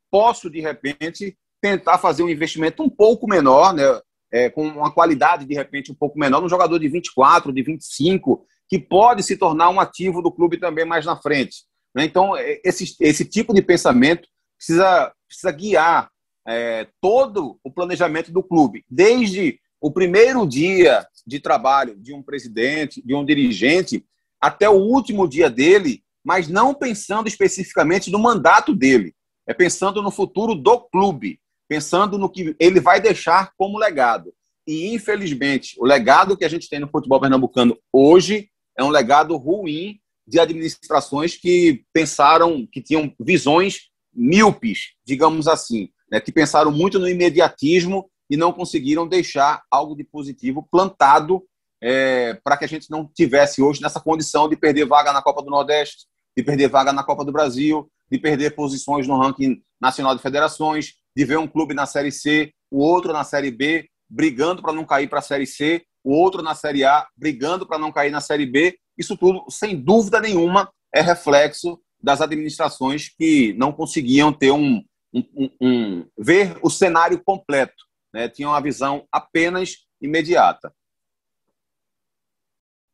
[0.10, 3.84] posso, de repente, tentar fazer um investimento um pouco menor, né?
[4.32, 8.45] é, com uma qualidade, de repente, um pouco menor, um jogador de 24, de 25,
[8.67, 11.63] que pode se tornar um ativo do clube também mais na frente.
[11.95, 12.05] Né?
[12.05, 14.27] Então, é, esse, esse tipo de pensamento
[14.58, 16.10] precisa, precisa guiar
[16.47, 23.01] é, todo o planejamento do clube, desde o primeiro dia de trabalho de um presidente,
[23.05, 24.05] de um dirigente,
[24.39, 29.15] até o último dia dele, mas não pensando especificamente no mandato dele,
[29.47, 34.34] é pensando no futuro do clube pensando no que ele vai deixar como legado.
[34.67, 39.36] E, infelizmente, o legado que a gente tem no futebol pernambucano hoje é um legado
[39.38, 46.97] ruim de administrações que pensaram, que tinham visões míopes, digamos assim, né, que pensaram muito
[46.99, 51.43] no imediatismo e não conseguiram deixar algo de positivo plantado
[51.81, 55.43] é, para que a gente não tivesse hoje nessa condição de perder vaga na Copa
[55.43, 60.15] do Nordeste, de perder vaga na Copa do Brasil, de perder posições no ranking nacional
[60.15, 64.61] de federações, de ver um clube na Série C, o outro na Série B, brigando
[64.61, 67.91] para não cair para a Série C, o outro na Série A, brigando para não
[67.91, 68.77] cair na Série B.
[68.97, 75.23] Isso tudo, sem dúvida nenhuma, é reflexo das administrações que não conseguiam ter um, um,
[75.36, 78.29] um, um ver o cenário completo, né?
[78.29, 80.73] tinham uma visão apenas imediata.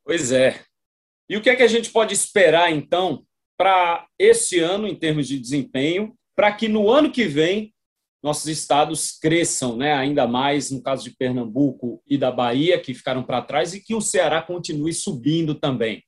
[0.04, 0.64] Pois é.
[1.30, 3.26] E o que é que a gente pode esperar então
[3.58, 7.74] para esse ano em termos de desempenho, para que no ano que vem
[8.22, 13.24] nossos estados cresçam né, ainda mais, no caso de Pernambuco e da Bahia, que ficaram
[13.24, 16.04] para trás, e que o Ceará continue subindo também.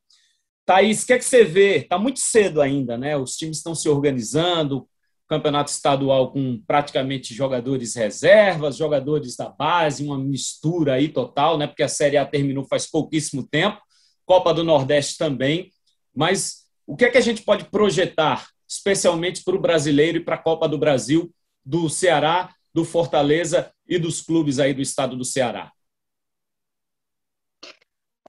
[0.66, 1.78] Thaís, o que é que você vê?
[1.78, 3.18] Está muito cedo ainda, né?
[3.18, 4.88] Os times estão se organizando,
[5.28, 11.68] campeonato estadual com praticamente jogadores reservas, jogadores da base, uma mistura aí total, né?
[11.68, 13.82] Porque a Série A terminou faz pouquíssimo tempo,
[14.26, 15.72] Copa do Nordeste também.
[16.16, 20.36] Mas o que é que a gente pode projetar, especialmente para o brasileiro e para
[20.36, 21.34] a Copa do Brasil,
[21.66, 25.72] do Ceará, do Fortaleza e dos clubes aí do estado do Ceará?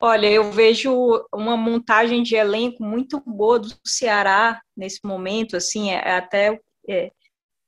[0.01, 0.92] Olha, eu vejo
[1.33, 7.11] uma montagem de elenco muito boa do Ceará nesse momento, assim, é, até é,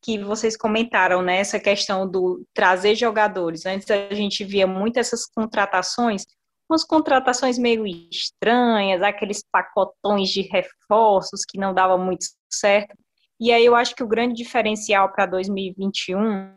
[0.02, 3.64] que vocês comentaram, né, essa questão do trazer jogadores.
[3.64, 6.26] Antes a gente via muito essas contratações,
[6.68, 12.94] umas contratações meio estranhas, aqueles pacotões de reforços que não davam muito certo.
[13.38, 16.51] E aí eu acho que o grande diferencial para 2021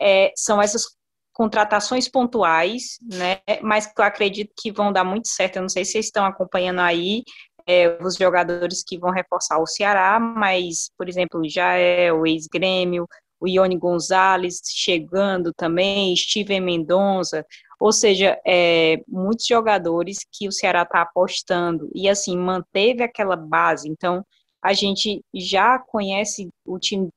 [0.00, 0.84] é, são essas
[1.32, 3.40] contratações pontuais, né?
[3.60, 5.56] Mas que eu acredito que vão dar muito certo.
[5.56, 7.22] Eu não sei se vocês estão acompanhando aí
[7.66, 13.06] é, os jogadores que vão reforçar o Ceará, mas, por exemplo, já é o ex-grêmio,
[13.40, 17.44] o Ione Gonzalez chegando também, Steven Mendonça,
[17.80, 23.88] ou seja, é, muitos jogadores que o Ceará está apostando e assim manteve aquela base.
[23.88, 24.24] Então,
[24.64, 27.10] a gente já conhece o time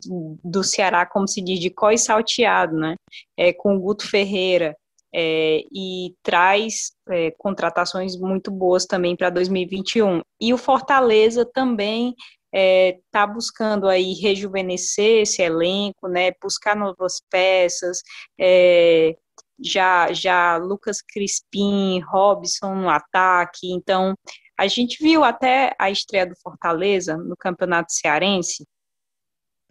[0.44, 2.96] do Ceará, como se diz, de có e salteado, né?
[3.38, 4.76] É, com o Guto Ferreira,
[5.16, 10.20] é, e traz é, contratações muito boas também para 2021.
[10.42, 12.18] E o Fortaleza também está
[12.52, 18.02] é, tá buscando aí rejuvenescer esse elenco, né, buscar novas peças,
[18.38, 19.16] é,
[19.60, 24.14] já, já Lucas Crispim, Robson no ataque, então
[24.58, 28.66] a gente viu até a estreia do Fortaleza no Campeonato Cearense,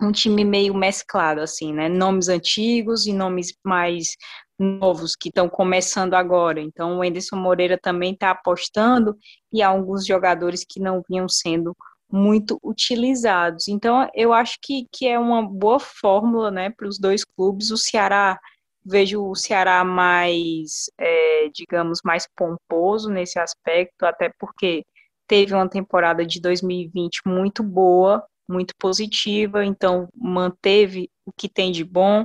[0.01, 1.88] um time meio mesclado, assim, né?
[1.88, 4.16] Nomes antigos e nomes mais
[4.59, 6.61] novos que estão começando agora.
[6.61, 9.16] Então, o Enderson Moreira também está apostando
[9.53, 11.75] e há alguns jogadores que não vinham sendo
[12.11, 13.68] muito utilizados.
[13.68, 17.70] Então, eu acho que, que é uma boa fórmula, né, para os dois clubes.
[17.70, 18.38] O Ceará,
[18.87, 24.85] vejo o Ceará mais, é, digamos, mais pomposo nesse aspecto, até porque
[25.27, 31.85] teve uma temporada de 2020 muito boa, muito positiva, então manteve o que tem de
[31.85, 32.25] bom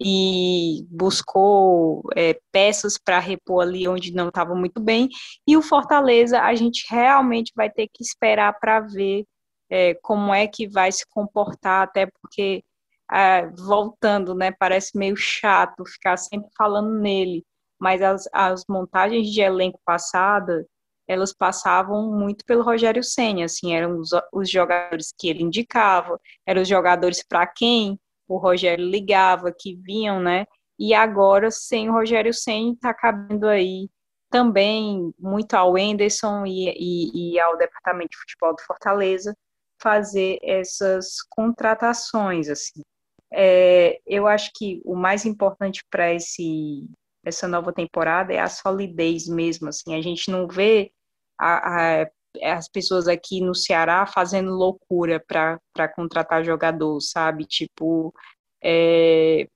[0.00, 5.08] e buscou é, peças para repor ali onde não estava muito bem.
[5.46, 9.24] E o Fortaleza, a gente realmente vai ter que esperar para ver
[9.70, 12.62] é, como é que vai se comportar, até porque,
[13.12, 17.44] é, voltando, né, parece meio chato ficar sempre falando nele,
[17.78, 20.66] mas as, as montagens de elenco passada
[21.08, 26.62] elas passavam muito pelo Rogério Senna, assim, eram os, os jogadores que ele indicava, eram
[26.62, 30.46] os jogadores para quem o Rogério ligava, que vinham, né?
[30.78, 33.88] E agora, sem o Rogério Senna, está cabendo aí
[34.30, 39.34] também muito ao Enderson e, e, e, ao Departamento de Futebol do Fortaleza
[39.80, 42.82] fazer essas contratações, assim.
[43.32, 46.88] É, eu acho que o mais importante para esse
[47.24, 50.92] essa nova temporada é a solidez mesmo, assim, a gente não vê
[51.36, 52.10] a, a,
[52.54, 57.44] as pessoas aqui no Ceará fazendo loucura para contratar jogador, sabe?
[57.44, 58.14] Tipo,
[58.62, 59.48] é,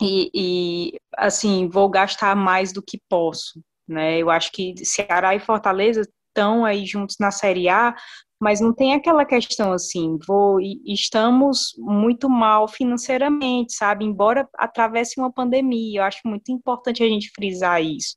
[0.00, 4.18] e, e, assim, vou gastar mais do que posso, né?
[4.18, 7.96] Eu acho que Ceará e Fortaleza estão aí juntos na Série A,
[8.40, 14.04] mas não tem aquela questão assim, vou estamos muito mal financeiramente, sabe?
[14.04, 18.16] Embora atravesse uma pandemia, eu acho muito importante a gente frisar isso.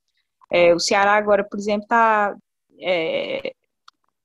[0.52, 2.36] É, o Ceará agora, por exemplo, está
[2.80, 3.54] é,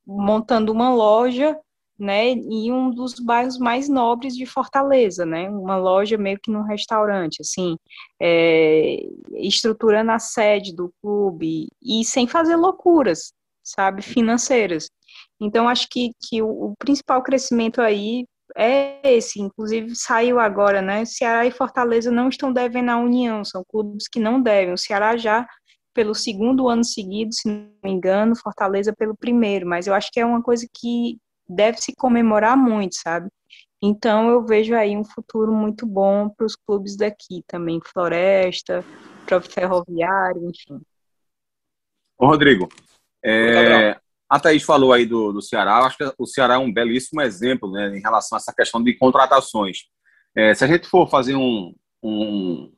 [0.07, 1.59] montando uma loja
[1.99, 6.63] né, em um dos bairros mais nobres de Fortaleza, né, uma loja meio que num
[6.63, 7.77] restaurante, assim,
[8.21, 8.99] é,
[9.35, 13.33] estruturando a sede do clube e sem fazer loucuras,
[13.63, 14.91] sabe, financeiras.
[15.41, 18.25] Então, acho que, que o, o principal crescimento aí
[18.57, 23.63] é esse, inclusive saiu agora, né, Ceará e Fortaleza não estão devendo à União, são
[23.69, 25.47] clubes que não devem, o Ceará já
[25.93, 30.21] pelo segundo ano seguido, se não me engano, Fortaleza pelo primeiro, mas eu acho que
[30.21, 31.19] é uma coisa que
[31.49, 33.29] deve se comemorar muito, sabe?
[33.83, 38.85] Então eu vejo aí um futuro muito bom para os clubes daqui também, Floresta,
[39.27, 40.81] próprio Ferroviário, enfim.
[42.19, 42.69] Ô, Rodrigo,
[43.23, 47.21] é, a Thaís falou aí do, do Ceará, acho que o Ceará é um belíssimo
[47.21, 49.85] exemplo né, em relação a essa questão de contratações.
[50.35, 52.73] É, se a gente for fazer um, um,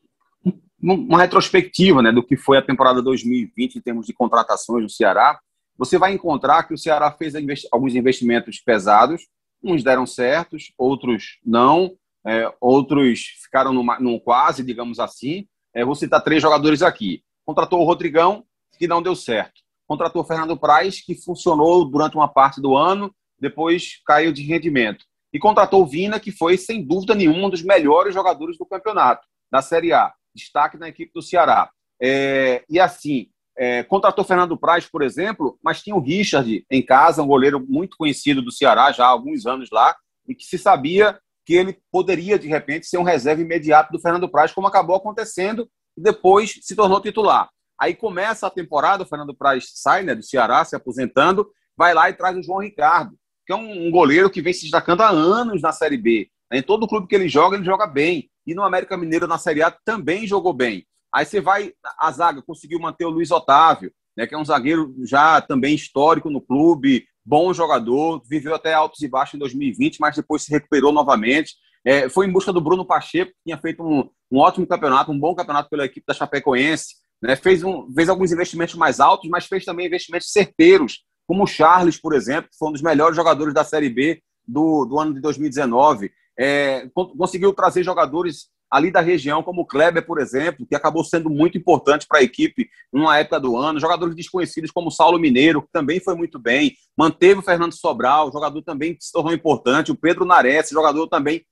[0.80, 5.40] uma retrospectiva né, do que foi a temporada 2020 em termos de contratações do Ceará,
[5.76, 7.34] você vai encontrar que o Ceará fez
[7.72, 9.22] alguns investimentos pesados,
[9.62, 15.46] uns deram certos, outros não, é, outros ficaram num quase, digamos assim.
[15.74, 17.22] É, vou citar três jogadores aqui.
[17.44, 18.44] Contratou o Rodrigão,
[18.78, 19.60] que não deu certo.
[19.88, 25.04] Contratou Fernando Praz, que funcionou durante uma parte do ano, depois caiu de rendimento.
[25.32, 29.62] E contratou Vina, que foi, sem dúvida nenhuma, um dos melhores jogadores do campeonato, da
[29.62, 31.70] Série A destaque na equipe do Ceará.
[32.00, 37.22] É, e assim, é, contratou Fernando Praz, por exemplo, mas tinha o Richard em casa,
[37.22, 39.96] um goleiro muito conhecido do Ceará já há alguns anos lá,
[40.28, 44.28] e que se sabia que ele poderia, de repente, ser um reserva imediato do Fernando
[44.28, 47.48] Praz, como acabou acontecendo, e depois se tornou titular.
[47.80, 52.10] Aí começa a temporada, o Fernando Praz sai né, do Ceará, se aposentando, vai lá
[52.10, 55.62] e traz o João Ricardo, que é um, goleiro que vem se destacando há anos
[55.62, 56.28] na Série B.
[56.52, 59.62] Em todo clube que ele joga, ele joga bem e no América Mineiro na Série
[59.62, 60.86] A também jogou bem.
[61.12, 64.94] Aí você vai, a zaga conseguiu manter o Luiz Otávio, né, que é um zagueiro
[65.04, 70.16] já também histórico no clube, bom jogador, viveu até altos e baixos em 2020, mas
[70.16, 71.54] depois se recuperou novamente.
[71.84, 75.18] É, foi em busca do Bruno Pacheco, que tinha feito um, um, ótimo campeonato, um
[75.18, 76.96] bom campeonato pela equipe da Chapecoense.
[77.22, 81.46] Né, fez, um, fez alguns investimentos mais altos, mas fez também investimentos certeiros, como o
[81.46, 85.14] Charles, por exemplo, que foi um dos melhores jogadores da Série B do, do ano
[85.14, 90.74] de 2019 é, conseguiu trazer jogadores ali da região, como o Kleber, por exemplo, que
[90.74, 95.18] acabou sendo muito importante para a equipe numa época do ano, jogadores desconhecidos como Saulo
[95.18, 99.32] Mineiro, que também foi muito bem, manteve o Fernando Sobral, jogador também que se tornou
[99.32, 101.44] importante, o Pedro Nares, jogador também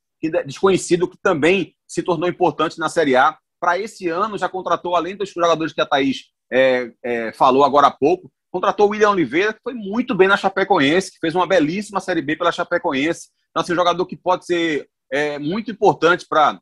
[0.44, 3.36] desconhecido, que também se tornou importante na Série A.
[3.60, 7.88] Para esse ano, já contratou, além dos jogadores que a Thaís é, é, falou agora
[7.88, 11.46] há pouco, Contratou o William Oliveira, que foi muito bem na Chapecoense, que fez uma
[11.46, 13.28] belíssima Série B pela Chapecoense.
[13.50, 16.58] Então, assim, um jogador que pode ser é, muito importante para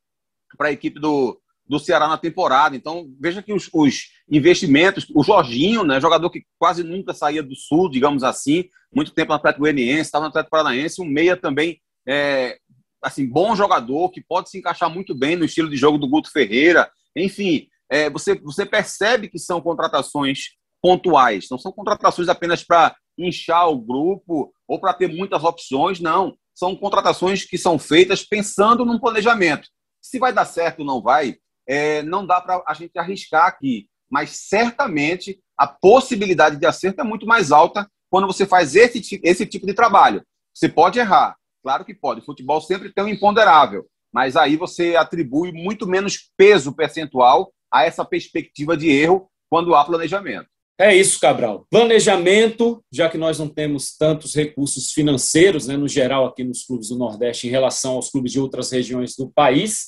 [0.58, 2.74] a equipe do, do Ceará na temporada.
[2.74, 7.54] Então, veja que os, os, investimentos, o Jorginho, né, jogador que quase nunca saía do
[7.54, 11.80] Sul, digamos assim, muito tempo no Atlético Goianiense, estava no Atlético Paranaense, um meia também,
[12.08, 12.58] é,
[13.04, 16.30] assim, bom jogador, que pode se encaixar muito bem no estilo de jogo do Guto
[16.30, 16.90] Ferreira.
[17.14, 23.68] Enfim, é, você, você percebe que são contratações pontuais, não são contratações apenas para inchar
[23.68, 26.36] o grupo ou para ter muitas opções, não.
[26.54, 29.68] São contratações que são feitas pensando num planejamento.
[30.00, 31.36] Se vai dar certo ou não vai,
[31.66, 33.88] é, não dá para a gente arriscar aqui.
[34.10, 39.46] Mas certamente a possibilidade de acerto é muito mais alta quando você faz esse, esse
[39.46, 40.24] tipo de trabalho.
[40.54, 42.20] Você pode errar, claro que pode.
[42.20, 48.04] Futebol sempre tem um imponderável, mas aí você atribui muito menos peso percentual a essa
[48.04, 50.46] perspectiva de erro quando há planejamento.
[50.78, 51.66] É isso, Cabral.
[51.70, 56.88] Planejamento, já que nós não temos tantos recursos financeiros, né, no geral, aqui nos clubes
[56.88, 59.86] do Nordeste, em relação aos clubes de outras regiões do país,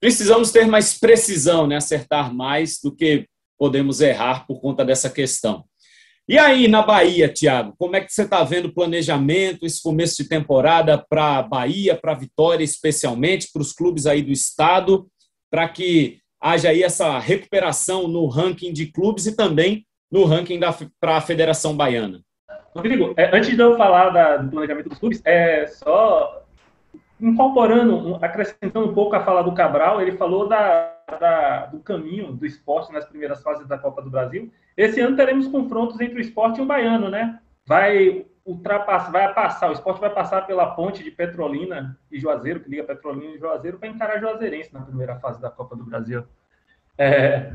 [0.00, 1.76] precisamos ter mais precisão, né?
[1.76, 5.64] acertar mais do que podemos errar por conta dessa questão.
[6.26, 10.22] E aí, na Bahia, Tiago, como é que você está vendo o planejamento, esse começo
[10.22, 15.06] de temporada para a Bahia, para a Vitória, especialmente, para os clubes aí do estado,
[15.50, 20.58] para que haja aí essa recuperação no ranking de clubes e também no ranking
[20.98, 22.22] para a Federação Baiana?
[22.74, 26.42] Rodrigo, é, antes de eu falar da, do planejamento dos clubes, é só
[27.20, 32.46] incorporando, acrescentando um pouco a fala do Cabral, ele falou da, da, do caminho do
[32.46, 34.50] esporte nas primeiras fases da Copa do Brasil.
[34.76, 37.40] Esse ano teremos confrontos entre o esporte e o baiano, né?
[37.66, 42.68] Vai ultrapassar, vai passar, o esporte vai passar pela ponte de Petrolina e Juazeiro, que
[42.68, 46.24] liga Petrolina e Juazeiro, para encarar Juazeirense na primeira fase da Copa do Brasil.
[46.98, 47.52] É,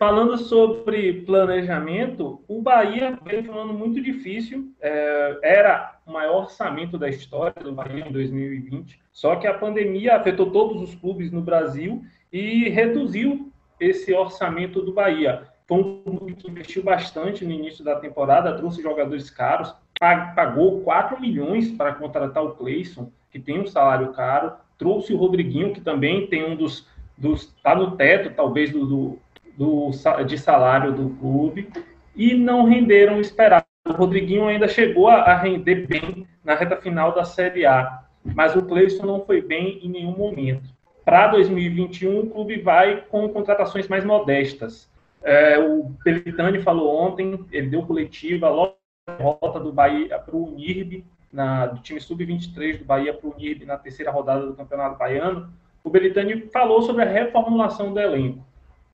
[0.00, 4.72] Falando sobre planejamento, o Bahia veio um ano muito difícil.
[4.80, 8.98] É, era o maior orçamento da história do Bahia em 2020.
[9.12, 12.02] Só que a pandemia afetou todos os clubes no Brasil
[12.32, 15.42] e reduziu esse orçamento do Bahia.
[15.70, 19.72] Foi um clube que investiu bastante no início da temporada, trouxe jogadores caros,
[20.34, 25.72] pagou 4 milhões para contratar o Cleison, que tem um salário caro, trouxe o Rodriguinho,
[25.72, 26.86] que também tem um dos.
[27.22, 29.18] está no teto, talvez, do, do
[29.60, 29.90] do,
[30.26, 31.68] de salário do clube
[32.16, 33.66] e não renderam o esperado.
[33.86, 38.62] O Rodriguinho ainda chegou a, render bem na reta final da Série A, mas o
[38.62, 40.68] Cleison não foi bem em nenhum momento.
[41.04, 44.90] Para 2021, o clube vai com contratações mais modestas.
[45.22, 48.74] É, o Pelitani falou ontem, ele deu coletiva, logo
[49.06, 51.04] a volta do Bahia para o Unirb,
[51.72, 55.52] do time sub-23 do Bahia para o Unirb na terceira rodada do Campeonato Baiano.
[55.82, 58.44] O Belitani falou sobre a reformulação do elenco.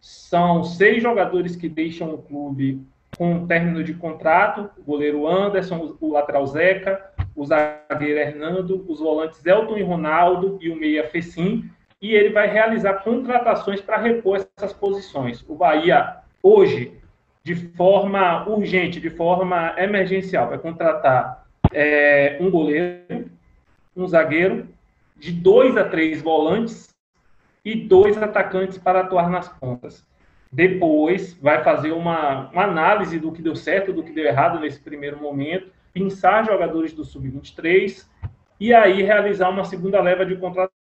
[0.01, 6.13] São seis jogadores que deixam o clube com término de contrato: o goleiro Anderson, o
[6.13, 11.69] lateral Zeca, o zagueiro Hernando, os volantes Elton e Ronaldo e o meia Fecim.
[12.01, 15.45] E ele vai realizar contratações para repor essas posições.
[15.49, 17.01] O Bahia, hoje,
[17.43, 23.31] de forma urgente, de forma emergencial, vai contratar é, um goleiro,
[23.97, 24.69] um zagueiro,
[25.17, 26.95] de dois a três volantes
[27.65, 30.07] e dois atacantes para atuar nas pontas.
[30.53, 34.81] Depois vai fazer uma, uma análise do que deu certo, do que deu errado nesse
[34.81, 38.07] primeiro momento, pensar jogadores do sub-23
[38.61, 40.76] e aí realizar uma segunda leva de contratações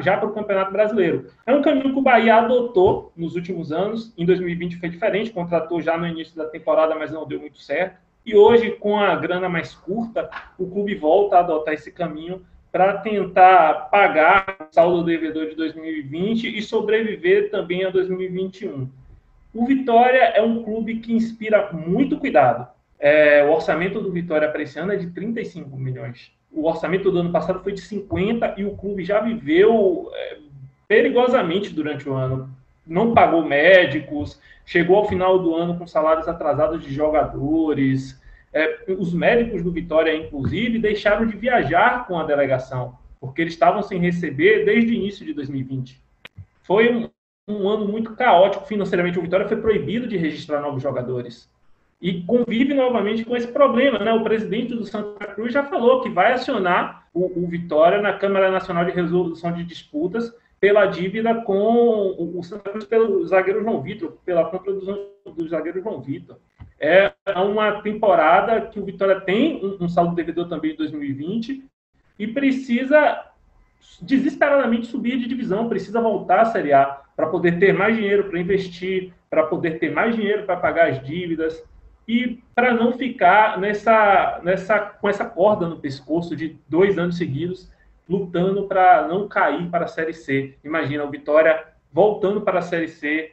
[0.00, 1.26] já para o Campeonato Brasileiro.
[1.46, 4.12] É um caminho que o Bahia adotou nos últimos anos.
[4.18, 8.00] Em 2020 foi diferente, contratou já no início da temporada, mas não deu muito certo.
[8.26, 12.98] E hoje, com a grana mais curta, o clube volta a adotar esse caminho para
[12.98, 18.88] tentar pagar o saldo devedor de 2020 e sobreviver também a 2021.
[19.54, 22.66] O Vitória é um clube que inspira muito cuidado.
[22.98, 26.32] É, o orçamento do Vitória para esse ano é de 35 milhões.
[26.52, 30.38] O orçamento do ano passado foi de 50 e o clube já viveu é,
[30.86, 32.50] perigosamente durante o ano.
[32.86, 38.20] Não pagou médicos, chegou ao final do ano com salários atrasados de jogadores,
[38.52, 43.82] é, os médicos do Vitória, inclusive, deixaram de viajar com a delegação, porque eles estavam
[43.82, 45.98] sem receber desde o início de 2020.
[46.60, 47.08] Foi um,
[47.48, 49.18] um ano muito caótico financeiramente.
[49.18, 51.50] O Vitória foi proibido de registrar novos jogadores.
[52.02, 54.00] E convive novamente com esse problema.
[54.00, 54.12] Né?
[54.12, 58.50] O presidente do Santa Cruz já falou que vai acionar o, o Vitória na Câmara
[58.50, 64.18] Nacional de Resolução de Disputas pela dívida com o, Santa Cruz pelo zagueiro João Vitor,
[64.24, 64.80] pela compra do,
[65.32, 66.36] do zagueiro João Vitor
[66.82, 71.64] é uma temporada que o Vitória tem um, um saldo devedor também em 2020
[72.18, 73.24] e precisa
[74.00, 78.40] desesperadamente subir de divisão, precisa voltar à Série A para poder ter mais dinheiro para
[78.40, 81.62] investir, para poder ter mais dinheiro para pagar as dívidas.
[82.06, 87.70] E para não ficar nessa, nessa, com essa corda no pescoço de dois anos seguidos,
[88.08, 90.56] lutando para não cair para a Série C.
[90.64, 93.32] Imagina o Vitória voltando para a Série C,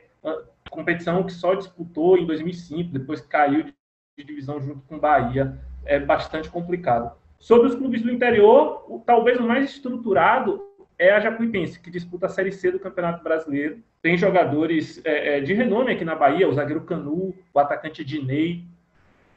[0.70, 5.58] competição que só disputou em 2005, depois caiu de divisão junto com o Bahia.
[5.86, 7.12] É bastante complicado.
[7.40, 10.62] Sobre os clubes do interior, o, talvez o mais estruturado
[11.00, 13.80] é a Jacuipense, que disputa a Série C do Campeonato Brasileiro.
[14.02, 18.66] Tem jogadores é, é, de renome aqui na Bahia, o zagueiro Canu, o atacante Dinei,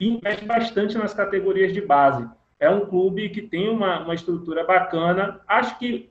[0.00, 2.28] e investe bastante nas categorias de base.
[2.58, 5.40] É um clube que tem uma, uma estrutura bacana.
[5.46, 6.10] Acho que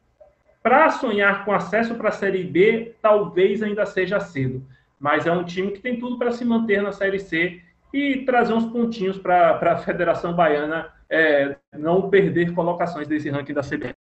[0.64, 4.66] para sonhar com acesso para a Série B, talvez ainda seja cedo.
[4.97, 7.62] Mas é um time que tem tudo para se manter na Série C
[7.93, 13.62] e trazer uns pontinhos para a Federação Baiana é, não perder colocações desse ranking da
[13.62, 14.01] CBF.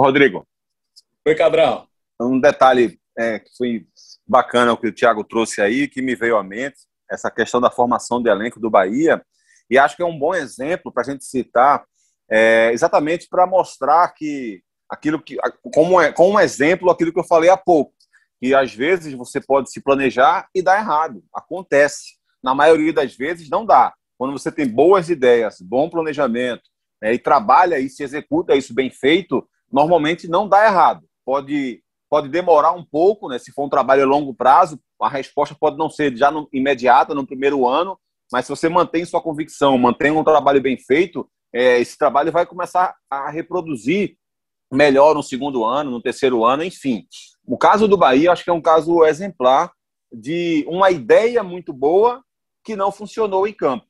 [0.00, 0.46] Rodrigo.
[1.26, 1.86] Oi, Cabral.
[2.20, 3.86] Um detalhe é, que foi
[4.26, 6.78] bacana o que o Thiago trouxe aí, que me veio à mente,
[7.10, 9.24] essa questão da formação de elenco do Bahia,
[9.70, 11.84] e acho que é um bom exemplo para a gente citar,
[12.28, 15.36] é, exatamente para mostrar que aquilo que,
[15.72, 17.94] como, é, como um exemplo, aquilo que eu falei há pouco,
[18.40, 22.14] que às vezes você pode se planejar e dar errado, acontece.
[22.42, 23.94] Na maioria das vezes não dá.
[24.18, 26.62] Quando você tem boas ideias, bom planejamento,
[27.00, 31.04] né, e trabalha e se executa isso bem feito, normalmente não dá errado.
[31.26, 35.56] Pode, pode demorar um pouco, né, se for um trabalho a longo prazo, a resposta
[35.58, 37.98] pode não ser já no, imediata, no primeiro ano,
[38.30, 42.46] mas se você mantém sua convicção, mantém um trabalho bem feito, é, esse trabalho vai
[42.46, 44.16] começar a reproduzir
[44.72, 47.04] melhor no segundo ano, no terceiro ano, enfim.
[47.44, 49.72] O caso do Bahia, acho que é um caso exemplar
[50.12, 52.22] de uma ideia muito boa
[52.62, 53.86] que não funcionou em campo.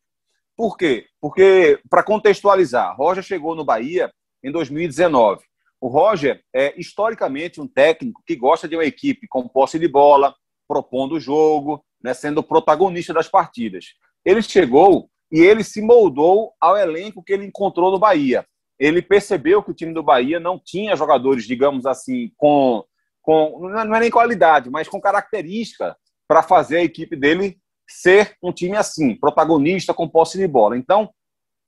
[0.56, 1.06] Por quê?
[1.20, 4.10] Porque, para contextualizar, Roger chegou no Bahia
[4.42, 5.44] em 2019.
[5.84, 10.34] O Roger é historicamente um técnico que gosta de uma equipe com posse de bola,
[10.66, 13.88] propondo o jogo, né, sendo protagonista das partidas.
[14.24, 18.46] Ele chegou e ele se moldou ao elenco que ele encontrou no Bahia.
[18.78, 22.82] Ele percebeu que o time do Bahia não tinha jogadores, digamos assim, com,
[23.20, 25.94] com não é nem qualidade, mas com característica
[26.26, 30.78] para fazer a equipe dele ser um time assim, protagonista com posse de bola.
[30.78, 31.10] Então,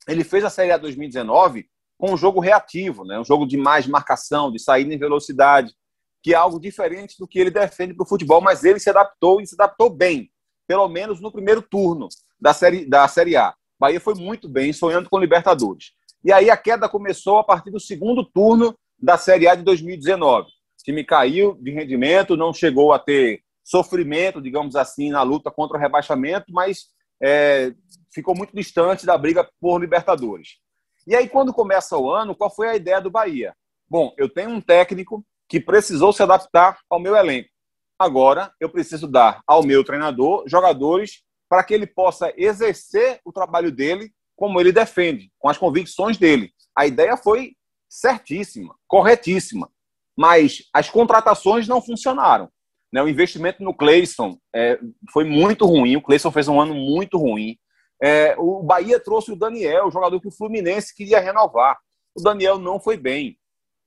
[0.07, 1.67] ele fez a Série A 2019
[1.97, 3.19] com um jogo reativo, né?
[3.19, 5.73] um jogo de mais marcação, de saída em velocidade,
[6.21, 9.41] que é algo diferente do que ele defende para o futebol, mas ele se adaptou
[9.41, 10.29] e se adaptou bem,
[10.67, 12.07] pelo menos no primeiro turno
[12.39, 13.53] da Série, da série A.
[13.79, 15.91] Bahia foi muito bem, sonhando com Libertadores.
[16.23, 20.47] E aí a queda começou a partir do segundo turno da Série A de 2019.
[20.47, 20.51] O
[20.83, 25.79] time caiu de rendimento, não chegou a ter sofrimento, digamos assim, na luta contra o
[25.79, 26.87] rebaixamento, mas
[27.21, 27.73] é,
[28.13, 30.57] ficou muito distante da briga por Libertadores.
[31.07, 33.55] E aí, quando começa o ano, qual foi a ideia do Bahia?
[33.89, 37.47] Bom, eu tenho um técnico que precisou se adaptar ao meu elenco.
[37.97, 43.71] Agora, eu preciso dar ao meu treinador jogadores para que ele possa exercer o trabalho
[43.71, 46.51] dele como ele defende, com as convicções dele.
[46.77, 47.53] A ideia foi
[47.89, 49.71] certíssima, corretíssima,
[50.15, 52.49] mas as contratações não funcionaram.
[52.91, 53.01] Né?
[53.01, 54.77] O investimento no Cleison é,
[55.13, 55.95] foi muito ruim.
[55.95, 57.57] O Cleison fez um ano muito ruim.
[58.01, 61.77] É, o Bahia trouxe o Daniel, o jogador que o Fluminense queria renovar.
[62.15, 63.37] O Daniel não foi bem.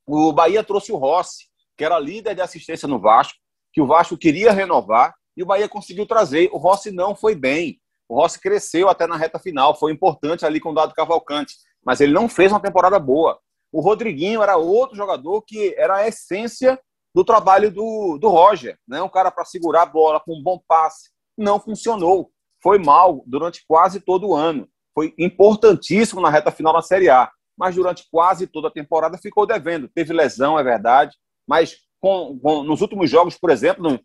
[0.07, 1.47] O Bahia trouxe o Rossi,
[1.77, 3.39] que era líder de assistência no Vasco,
[3.73, 6.51] que o Vasco queria renovar, e o Bahia conseguiu trazer.
[6.53, 7.81] O Rossi não foi bem.
[8.09, 11.55] O Rossi cresceu até na reta final, foi importante ali com o Dado Cavalcante,
[11.85, 13.39] mas ele não fez uma temporada boa.
[13.73, 16.79] O Rodriguinho era outro jogador que era a essência
[17.15, 19.01] do trabalho do, do Roger, né?
[19.01, 21.11] Um cara para segurar a bola com um bom passe.
[21.39, 22.31] Não funcionou.
[22.63, 24.69] Foi mal durante quase todo o ano.
[24.95, 29.47] Foi importantíssimo na reta final da Série A, mas durante quase toda a temporada ficou
[29.47, 29.89] devendo.
[29.89, 33.99] Teve lesão, é verdade, mas com, com, nos últimos jogos, por exemplo,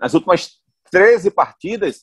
[0.00, 2.02] nas últimas 13 partidas,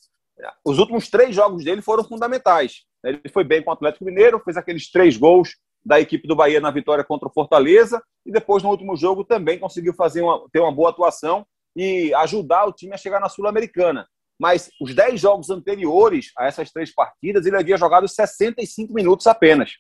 [0.65, 2.83] os últimos três jogos dele foram fundamentais.
[3.03, 6.61] Ele foi bem com o Atlético Mineiro, fez aqueles três gols da equipe do Bahia
[6.61, 10.59] na vitória contra o Fortaleza e depois no último jogo também conseguiu fazer uma, ter
[10.59, 11.45] uma boa atuação
[11.75, 14.07] e ajudar o time a chegar na Sul-Americana.
[14.39, 19.73] Mas os 10 jogos anteriores a essas três partidas, ele havia jogado 65 minutos apenas.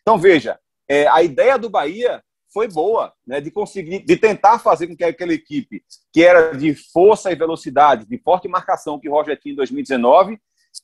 [0.00, 2.22] Então, veja, é, a ideia do Bahia
[2.52, 5.82] foi boa, né, de conseguir, de tentar fazer com que aquela equipe,
[6.12, 10.38] que era de força e velocidade, de forte marcação que o Roger tinha em 2019,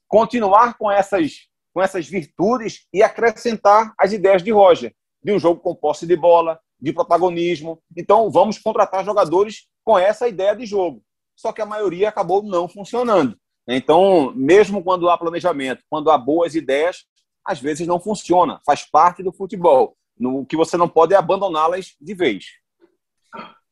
[0.08, 1.48] continuar com essas
[1.78, 4.92] com essas virtudes e acrescentar as ideias de Roger,
[5.22, 7.80] de um jogo com posse de bola, de protagonismo.
[7.96, 11.02] Então, vamos contratar jogadores com essa ideia de jogo.
[11.38, 13.38] Só que a maioria acabou não funcionando.
[13.68, 17.04] Então, mesmo quando há planejamento, quando há boas ideias,
[17.44, 18.60] às vezes não funciona.
[18.66, 19.96] Faz parte do futebol.
[20.20, 22.46] O que você não pode é abandoná-las de vez.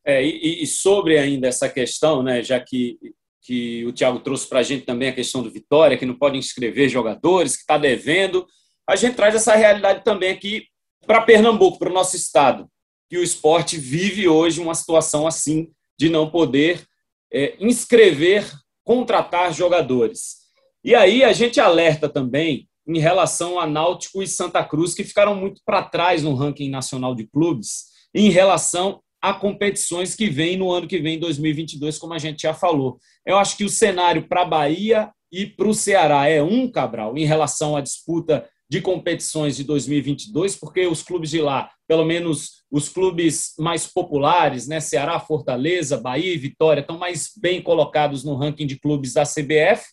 [0.05, 2.97] É, e, e, sobre ainda essa questão, né, já que,
[3.43, 6.39] que o Thiago trouxe para a gente também a questão do Vitória, que não pode
[6.39, 8.47] inscrever jogadores, que está devendo.
[8.87, 10.69] A gente traz essa realidade também aqui
[11.05, 12.71] para Pernambuco, para o nosso estado,
[13.11, 16.87] que o esporte vive hoje uma situação assim de não poder
[17.33, 18.51] é, inscrever,
[18.85, 20.47] contratar jogadores.
[20.85, 25.35] E aí a gente alerta também em relação a Náutico e Santa Cruz, que ficaram
[25.35, 30.71] muito para trás no ranking nacional de clubes, em relação a competições que vêm no
[30.71, 32.99] ano que vem, 2022, como a gente já falou.
[33.27, 37.17] Eu acho que o cenário para a Bahia e para o Ceará é um, Cabral,
[37.19, 42.65] em relação à disputa de competições de 2022, porque os clubes de lá, pelo menos
[42.71, 48.35] os clubes mais populares, né, Ceará, Fortaleza, Bahia e Vitória, estão mais bem colocados no
[48.35, 49.85] ranking de clubes da CBF.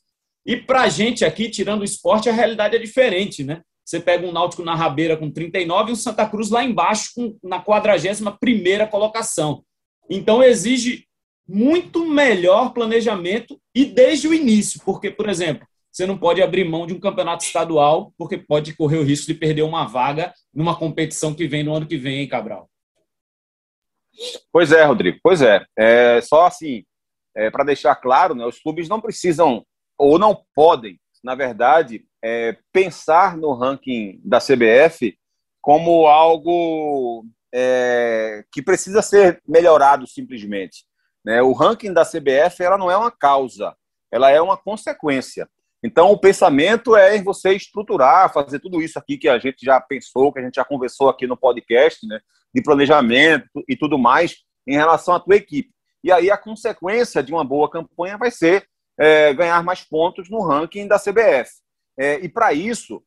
[0.46, 3.62] E para a gente aqui, tirando o esporte, a realidade é diferente, né?
[3.86, 7.38] Você pega um Náutico na rabeira com 39 e um Santa Cruz lá embaixo com,
[7.44, 9.64] na 41 primeira colocação.
[10.10, 11.06] Então exige
[11.48, 16.88] muito melhor planejamento e desde o início, porque, por exemplo, você não pode abrir mão
[16.88, 21.36] de um campeonato estadual, porque pode correr o risco de perder uma vaga numa competição
[21.36, 22.68] que vem no ano que vem, hein, Cabral?
[24.52, 25.64] Pois é, Rodrigo, pois é.
[25.78, 26.84] é só assim,
[27.36, 29.64] é, para deixar claro, né, os clubes não precisam
[29.96, 35.16] ou não podem, na verdade, é, pensar no ranking da CBF
[35.62, 37.24] como algo
[37.54, 40.86] é, que precisa ser melhorado simplesmente.
[41.24, 41.42] Né?
[41.42, 43.76] O ranking da CBF ela não é uma causa,
[44.12, 45.48] ela é uma consequência.
[45.84, 50.32] Então, o pensamento é você estruturar, fazer tudo isso aqui que a gente já pensou,
[50.32, 52.22] que a gente já conversou aqui no podcast, né,
[52.56, 55.74] de planejamento e tudo mais, em relação à tua equipe.
[56.02, 58.66] E aí a consequência de uma boa campanha vai ser
[58.98, 61.52] é, ganhar mais pontos no ranking da CBF.
[62.00, 63.04] É, e para isso,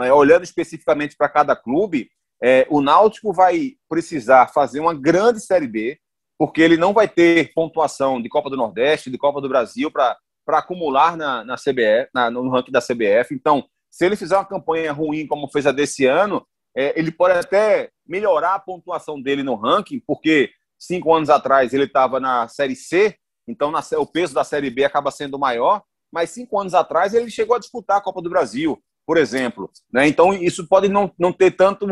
[0.00, 2.10] é, olhando especificamente para cada clube,
[2.42, 5.98] é, o Náutico vai precisar fazer uma grande Série B,
[6.38, 10.16] porque ele não vai ter pontuação de Copa do Nordeste, de Copa do Brasil para
[10.50, 13.32] para acumular na, na CBF, na, no ranking da CBF.
[13.32, 16.44] Então, se ele fizer uma campanha ruim como fez a desse ano,
[16.76, 21.84] é, ele pode até melhorar a pontuação dele no ranking, porque cinco anos atrás ele
[21.84, 23.14] estava na Série C,
[23.46, 25.82] então na, o peso da Série B acaba sendo maior,
[26.12, 28.76] mas cinco anos atrás ele chegou a disputar a Copa do Brasil,
[29.06, 29.70] por exemplo.
[29.92, 30.08] Né?
[30.08, 31.86] Então isso pode não, não ter tanto,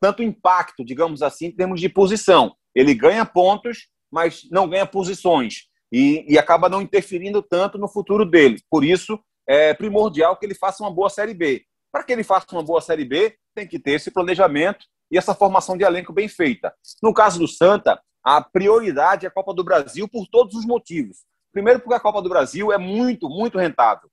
[0.00, 2.52] tanto impacto, digamos assim, em termos de posição.
[2.74, 8.24] Ele ganha pontos, mas não ganha posições e, e acaba não interferindo tanto no futuro
[8.24, 8.62] dele.
[8.70, 11.64] Por isso, é primordial que ele faça uma boa Série B.
[11.92, 15.34] Para que ele faça uma boa Série B, tem que ter esse planejamento e essa
[15.34, 16.74] formação de elenco bem feita.
[17.02, 21.18] No caso do Santa, a prioridade é a Copa do Brasil por todos os motivos.
[21.52, 24.08] Primeiro, porque a Copa do Brasil é muito, muito rentável.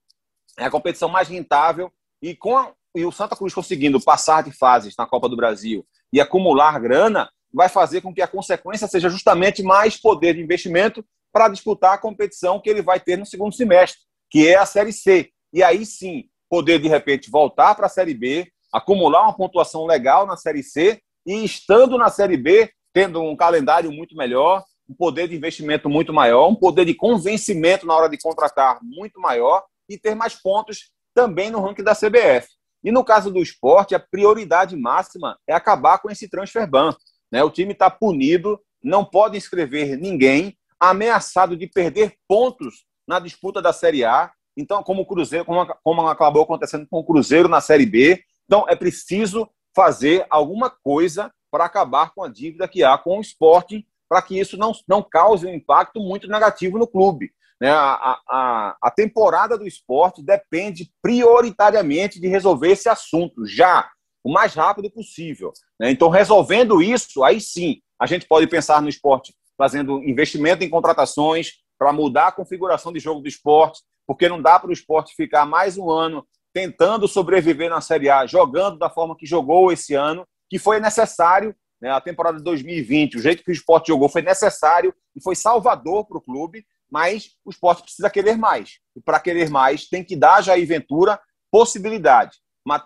[0.58, 1.90] É a competição mais rentável
[2.22, 5.86] e com a, e o Santa Cruz conseguindo passar de fases na Copa do Brasil
[6.12, 11.06] e acumular grana, vai fazer com que a consequência seja justamente mais poder de investimento
[11.32, 14.00] para disputar a competição que ele vai ter no segundo semestre,
[14.30, 15.30] que é a Série C.
[15.54, 20.26] E aí sim, poder de repente voltar para a Série B, acumular uma pontuação legal
[20.26, 25.28] na Série C e estando na Série B, tendo um calendário muito melhor, um poder
[25.28, 29.98] de investimento muito maior, um poder de convencimento na hora de contratar muito maior e
[29.98, 32.48] ter mais pontos também no ranking da CBF.
[32.84, 36.96] E no caso do esporte, a prioridade máxima é acabar com esse transfer ban.
[37.32, 37.44] Né?
[37.44, 43.74] O time está punido, não pode inscrever ninguém, ameaçado de perder pontos na disputa da
[43.74, 44.32] Série A.
[44.56, 48.24] Então, como o Cruzeiro, como, como acabou acontecendo com o Cruzeiro na Série B.
[48.46, 53.22] Então, é preciso fazer alguma coisa para acabar com a dívida que há com o
[53.22, 57.32] esporte, para que isso não, não cause um impacto muito negativo no clube.
[57.60, 57.70] Né?
[57.70, 63.90] A, a, a temporada do esporte depende prioritariamente de resolver esse assunto já,
[64.24, 65.52] o mais rápido possível.
[65.80, 65.92] Né?
[65.92, 71.56] Então, resolvendo isso, aí sim, a gente pode pensar no esporte fazendo investimento em contratações
[71.78, 75.46] para mudar a configuração de jogo do esporte, porque não dá para o esporte ficar
[75.46, 80.26] mais um ano tentando sobreviver na Série A, jogando da forma que jogou esse ano,
[80.50, 84.22] que foi necessário, né, a temporada de 2020, o jeito que o esporte jogou foi
[84.22, 88.80] necessário e foi salvador para o clube, mas o esporte precisa querer mais.
[88.96, 91.20] E para querer mais, tem que dar a Jair Ventura
[91.52, 92.38] possibilidade,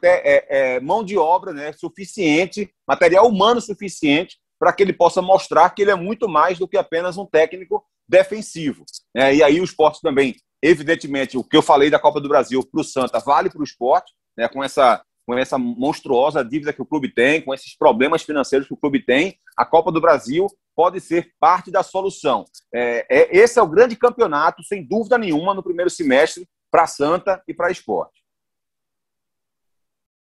[0.03, 5.69] é, é, mão de obra né, suficiente, material humano suficiente para que ele possa mostrar
[5.71, 8.85] que ele é muito mais do que apenas um técnico defensivo.
[9.13, 12.65] É, e aí o esporte também, evidentemente, o que eu falei da Copa do Brasil
[12.71, 16.81] para o Santa vale para o esporte, né, com essa com essa monstruosa dívida que
[16.81, 20.47] o clube tem, com esses problemas financeiros que o clube tem, a Copa do Brasil
[20.75, 22.45] pode ser parte da solução.
[22.73, 27.41] É, é, esse é o grande campeonato, sem dúvida nenhuma, no primeiro semestre, para Santa
[27.47, 28.21] e para Esporte.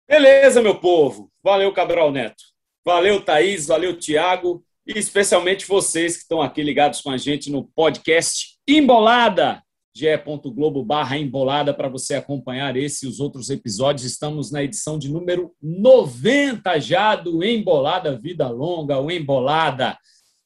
[0.06, 1.30] Beleza, meu povo.
[1.42, 2.57] Valeu, Cabral Neto.
[2.84, 7.64] Valeu, Thaís, valeu, Tiago, e especialmente vocês que estão aqui ligados com a gente no
[7.64, 9.62] podcast Embolada.
[9.94, 14.04] ge.globo barra embolada para você acompanhar esse e os outros episódios.
[14.04, 19.98] Estamos na edição de número 90 já do Embolada Vida Longa, o Embolada.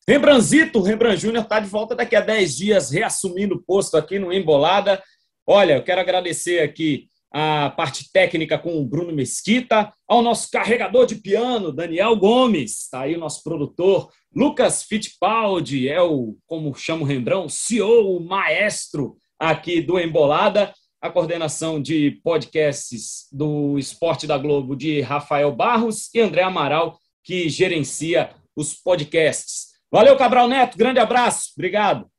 [0.08, 4.32] Rembrandtzito, Rembrandt Júnior está de volta daqui a 10 dias, reassumindo o posto aqui no
[4.32, 5.00] Embolada.
[5.46, 11.06] Olha, eu quero agradecer aqui a parte técnica com o Bruno Mesquita, ao nosso carregador
[11.06, 17.02] de piano, Daniel Gomes, está aí o nosso produtor, Lucas Fittipaldi, é o, como chama
[17.02, 24.36] o Rembrão, CEO, o maestro aqui do Embolada, a coordenação de podcasts do Esporte da
[24.36, 29.72] Globo de Rafael Barros e André Amaral, que gerencia os podcasts.
[29.90, 32.11] Valeu, Cabral Neto, grande abraço, obrigado.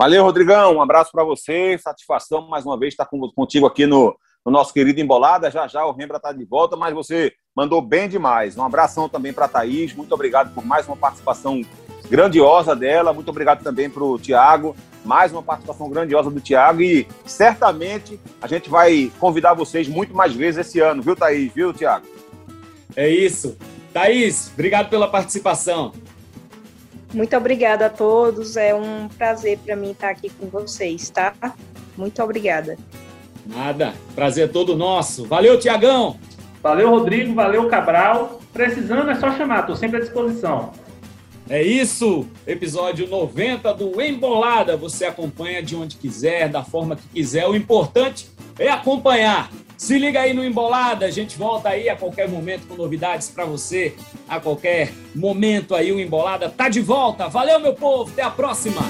[0.00, 0.76] Valeu, Rodrigão.
[0.76, 1.78] Um abraço para você.
[1.78, 5.50] Satisfação mais uma vez estar contigo aqui no, no nosso querido Embolada.
[5.52, 8.56] Já já o Rembra está de volta, mas você mandou bem demais.
[8.56, 9.94] Um abração também para a Thaís.
[9.94, 11.62] Muito obrigado por mais uma participação
[12.10, 13.12] grandiosa dela.
[13.12, 14.74] Muito obrigado também para o Tiago.
[15.04, 16.82] Mais uma participação grandiosa do Tiago.
[16.82, 21.52] E certamente a gente vai convidar vocês muito mais vezes esse ano, viu, Thaís?
[21.52, 22.06] Viu, Tiago?
[22.96, 23.56] É isso.
[23.92, 25.92] Thaís, obrigado pela participação.
[27.14, 28.56] Muito obrigada a todos.
[28.56, 31.32] É um prazer para mim estar aqui com vocês, tá?
[31.96, 32.76] Muito obrigada.
[33.46, 33.94] Nada.
[34.14, 35.24] Prazer todo nosso.
[35.24, 36.18] Valeu, Tiagão.
[36.62, 37.32] Valeu, Rodrigo.
[37.34, 38.40] Valeu, Cabral.
[38.52, 40.72] Precisando é só chamar, estou sempre à disposição.
[41.48, 44.76] É isso, episódio 90 do Embolada.
[44.76, 47.46] Você acompanha de onde quiser, da forma que quiser.
[47.46, 49.50] O importante é acompanhar.
[49.84, 53.44] Se liga aí no Embolada, a gente volta aí a qualquer momento com novidades para
[53.44, 53.94] você.
[54.26, 57.28] A qualquer momento aí o Embolada tá de volta.
[57.28, 58.80] Valeu, meu povo, até a próxima.